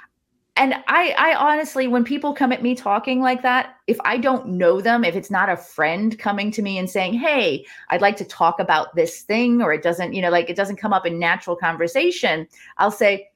And 0.60 0.74
I, 0.88 1.14
I 1.16 1.34
honestly, 1.34 1.88
when 1.88 2.04
people 2.04 2.34
come 2.34 2.52
at 2.52 2.62
me 2.62 2.74
talking 2.74 3.22
like 3.22 3.40
that, 3.40 3.76
if 3.86 3.98
I 4.04 4.18
don't 4.18 4.46
know 4.46 4.82
them, 4.82 5.04
if 5.04 5.16
it's 5.16 5.30
not 5.30 5.48
a 5.48 5.56
friend 5.56 6.18
coming 6.18 6.50
to 6.50 6.60
me 6.60 6.76
and 6.76 6.88
saying, 6.88 7.14
Hey, 7.14 7.64
I'd 7.88 8.02
like 8.02 8.18
to 8.18 8.26
talk 8.26 8.60
about 8.60 8.94
this 8.94 9.22
thing, 9.22 9.62
or 9.62 9.72
it 9.72 9.82
doesn't, 9.82 10.12
you 10.12 10.20
know, 10.20 10.28
like 10.28 10.50
it 10.50 10.56
doesn't 10.56 10.76
come 10.76 10.92
up 10.92 11.06
in 11.06 11.18
natural 11.18 11.56
conversation, 11.56 12.46
I'll 12.76 12.90
say, 12.90 13.26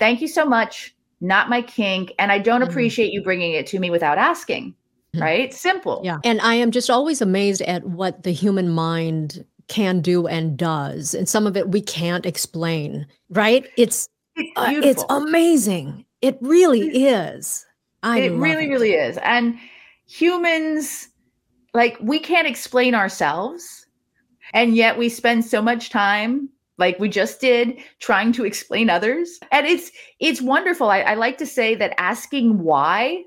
Thank 0.00 0.20
you 0.20 0.26
so 0.26 0.44
much. 0.44 0.92
Not 1.20 1.48
my 1.48 1.62
kink. 1.62 2.12
And 2.18 2.32
I 2.32 2.40
don't 2.40 2.62
Mhm. 2.62 2.68
appreciate 2.68 3.12
you 3.12 3.22
bringing 3.22 3.52
it 3.52 3.68
to 3.68 3.78
me 3.78 3.88
without 3.88 4.18
asking. 4.18 4.74
Mhm. 5.14 5.20
Right? 5.20 5.54
Simple. 5.54 6.00
Yeah. 6.02 6.18
And 6.24 6.40
I 6.40 6.54
am 6.54 6.72
just 6.72 6.90
always 6.90 7.22
amazed 7.22 7.62
at 7.62 7.86
what 7.86 8.24
the 8.24 8.32
human 8.32 8.68
mind 8.68 9.44
can 9.68 10.00
do 10.00 10.26
and 10.26 10.56
does. 10.56 11.14
And 11.14 11.28
some 11.28 11.46
of 11.46 11.56
it 11.56 11.68
we 11.68 11.80
can't 11.80 12.26
explain, 12.26 13.06
right? 13.30 13.66
It's 13.76 14.08
It's 14.34 14.50
uh, 14.56 14.72
it's 14.82 15.04
amazing. 15.10 16.04
It 16.22 16.38
really 16.40 17.04
is. 17.06 17.66
I 18.02 18.20
it 18.20 18.30
really, 18.30 18.66
it. 18.66 18.70
really 18.70 18.92
is. 18.94 19.18
And 19.18 19.58
humans, 20.06 21.08
like, 21.74 21.98
we 22.00 22.18
can't 22.18 22.48
explain 22.48 22.94
ourselves. 22.94 23.86
And 24.54 24.74
yet 24.76 24.98
we 24.98 25.08
spend 25.08 25.44
so 25.44 25.62
much 25.62 25.90
time, 25.90 26.48
like 26.76 26.98
we 26.98 27.08
just 27.08 27.40
did, 27.40 27.78
trying 28.00 28.32
to 28.32 28.44
explain 28.44 28.90
others. 28.90 29.40
And 29.50 29.66
it's 29.66 29.90
it's 30.20 30.42
wonderful. 30.42 30.90
I, 30.90 31.00
I 31.00 31.14
like 31.14 31.38
to 31.38 31.46
say 31.46 31.74
that 31.76 31.98
asking 31.98 32.62
why 32.62 33.24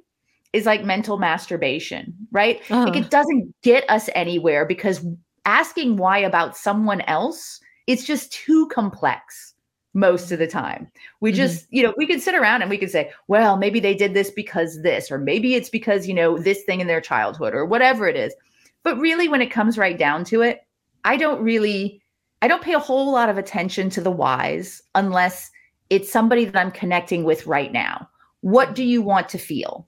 is 0.54 0.68
like 0.68 0.84
mental 0.84 1.18
masturbation, 1.18 2.14
right? 2.32 2.62
Like 2.70 2.96
Uh, 2.96 3.00
it 3.00 3.10
doesn't 3.10 3.56
get 3.64 3.90
us 3.90 4.08
anywhere 4.14 4.68
because 4.68 5.04
asking 5.46 5.98
why 5.98 6.20
about 6.20 6.56
someone 6.56 7.02
else, 7.02 7.60
it's 7.88 8.06
just 8.06 8.32
too 8.32 8.68
complex 8.68 9.55
most 9.96 10.32
of 10.32 10.38
the 10.38 10.46
time. 10.46 10.88
We 11.22 11.32
Mhm. 11.32 11.36
just, 11.36 11.66
you 11.72 11.82
know, 11.82 11.94
we 11.98 12.06
could 12.06 12.22
sit 12.22 12.36
around 12.36 12.62
and 12.62 12.70
we 12.70 12.78
could 12.78 12.92
say, 12.92 13.12
well, 13.28 13.58
maybe 13.58 13.80
they 13.80 13.96
did 13.96 14.14
this 14.14 14.30
because 14.30 14.82
this, 14.84 15.10
or 15.10 15.18
maybe 15.18 15.56
it's 15.56 15.70
because, 15.70 16.08
you 16.08 16.14
know, 16.14 16.38
this 16.38 16.64
thing 16.64 16.82
in 16.82 16.88
their 16.88 17.02
childhood 17.02 17.56
or 17.56 17.66
whatever 17.66 18.08
it 18.08 18.18
is. 18.18 18.36
But 18.84 19.00
really, 19.00 19.28
when 19.28 19.42
it 19.42 19.50
comes 19.50 19.78
right 19.78 19.98
down 19.98 20.26
to 20.26 20.42
it, 20.42 20.68
I 21.06 21.18
don't 21.18 21.42
really, 21.42 22.02
I 22.42 22.48
don't 22.48 22.62
pay 22.62 22.74
a 22.74 22.80
whole 22.80 23.12
lot 23.12 23.30
of 23.30 23.38
attention 23.38 23.90
to 23.92 24.02
the 24.02 24.12
whys 24.12 24.82
unless 24.94 25.50
it's 25.90 26.12
somebody 26.12 26.46
that 26.46 26.60
I'm 26.60 26.72
connecting 26.72 27.24
with 27.24 27.48
right 27.48 27.72
now. 27.72 28.10
What 28.42 28.76
do 28.76 28.84
you 28.84 29.02
want 29.02 29.30
to 29.30 29.38
feel? 29.38 29.88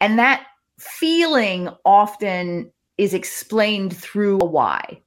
And 0.00 0.18
that 0.18 0.46
feeling 0.78 1.68
often 1.84 2.70
is 2.96 3.12
explained 3.12 3.96
through 3.96 4.38
a 4.40 4.46
why. 4.46 5.02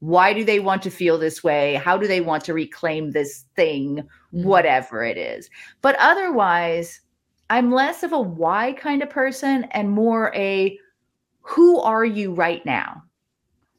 Why 0.00 0.32
do 0.32 0.44
they 0.44 0.60
want 0.60 0.82
to 0.82 0.90
feel 0.90 1.18
this 1.18 1.44
way? 1.44 1.74
How 1.74 1.96
do 1.96 2.06
they 2.06 2.20
want 2.20 2.44
to 2.44 2.54
reclaim 2.54 3.12
this 3.12 3.44
thing? 3.54 4.02
Mhm. 4.34 4.44
Whatever 4.44 5.04
it 5.04 5.16
is. 5.16 5.48
But 5.82 5.96
otherwise, 5.98 7.00
I'm 7.50 7.70
less 7.72 8.02
of 8.02 8.12
a 8.12 8.20
why 8.20 8.72
kind 8.72 9.02
of 9.02 9.10
person 9.10 9.64
and 9.72 9.90
more 9.90 10.32
a 10.34 10.78
who 11.42 11.80
are 11.80 12.04
you 12.04 12.32
right 12.32 12.64
now? 12.64 13.02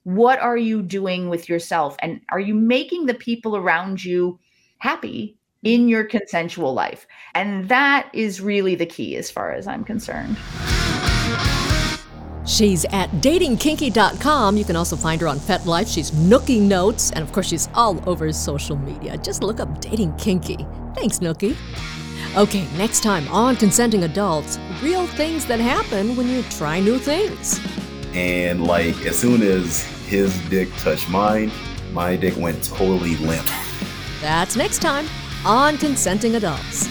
What 0.03 0.39
are 0.39 0.57
you 0.57 0.81
doing 0.81 1.29
with 1.29 1.47
yourself? 1.47 1.95
And 2.01 2.21
are 2.29 2.39
you 2.39 2.55
making 2.55 3.05
the 3.05 3.13
people 3.13 3.55
around 3.55 4.03
you 4.03 4.39
happy 4.79 5.37
in 5.63 5.87
your 5.87 6.03
consensual 6.03 6.73
life? 6.73 7.07
And 7.33 7.69
that 7.69 8.09
is 8.13 8.41
really 8.41 8.75
the 8.75 8.85
key 8.85 9.15
as 9.15 9.31
far 9.31 9.51
as 9.51 9.67
I'm 9.67 9.83
concerned. 9.83 10.37
She's 12.45 12.85
at 12.85 13.09
datingkinky.com. 13.21 14.57
You 14.57 14.65
can 14.65 14.75
also 14.75 14.95
find 14.95 15.21
her 15.21 15.27
on 15.27 15.37
FetLife. 15.37 15.93
She's 15.93 16.11
Nookie 16.11 16.61
Notes. 16.61 17.11
And 17.11 17.23
of 17.23 17.31
course, 17.31 17.47
she's 17.47 17.69
all 17.73 18.01
over 18.09 18.31
social 18.33 18.75
media. 18.75 19.17
Just 19.17 19.43
look 19.43 19.59
up 19.59 19.79
Dating 19.79 20.15
Kinky. 20.17 20.65
Thanks, 20.95 21.19
Nookie. 21.19 21.55
Okay, 22.37 22.65
next 22.77 23.03
time 23.03 23.27
on 23.27 23.55
Consenting 23.55 24.03
Adults 24.05 24.57
real 24.81 25.05
things 25.05 25.45
that 25.47 25.59
happen 25.59 26.15
when 26.15 26.29
you 26.29 26.43
try 26.43 26.79
new 26.79 26.97
things. 26.97 27.59
And 28.13 28.63
like 28.63 28.95
as 29.05 29.19
soon 29.19 29.41
as 29.41 29.83
his 30.07 30.37
dick 30.49 30.69
touched 30.77 31.09
mine, 31.09 31.51
my 31.91 32.15
dick 32.15 32.35
went 32.37 32.63
totally 32.63 33.17
limp. 33.17 33.47
That's 34.21 34.55
next 34.55 34.79
time 34.79 35.07
on 35.45 35.77
Consenting 35.77 36.35
Adults. 36.35 36.87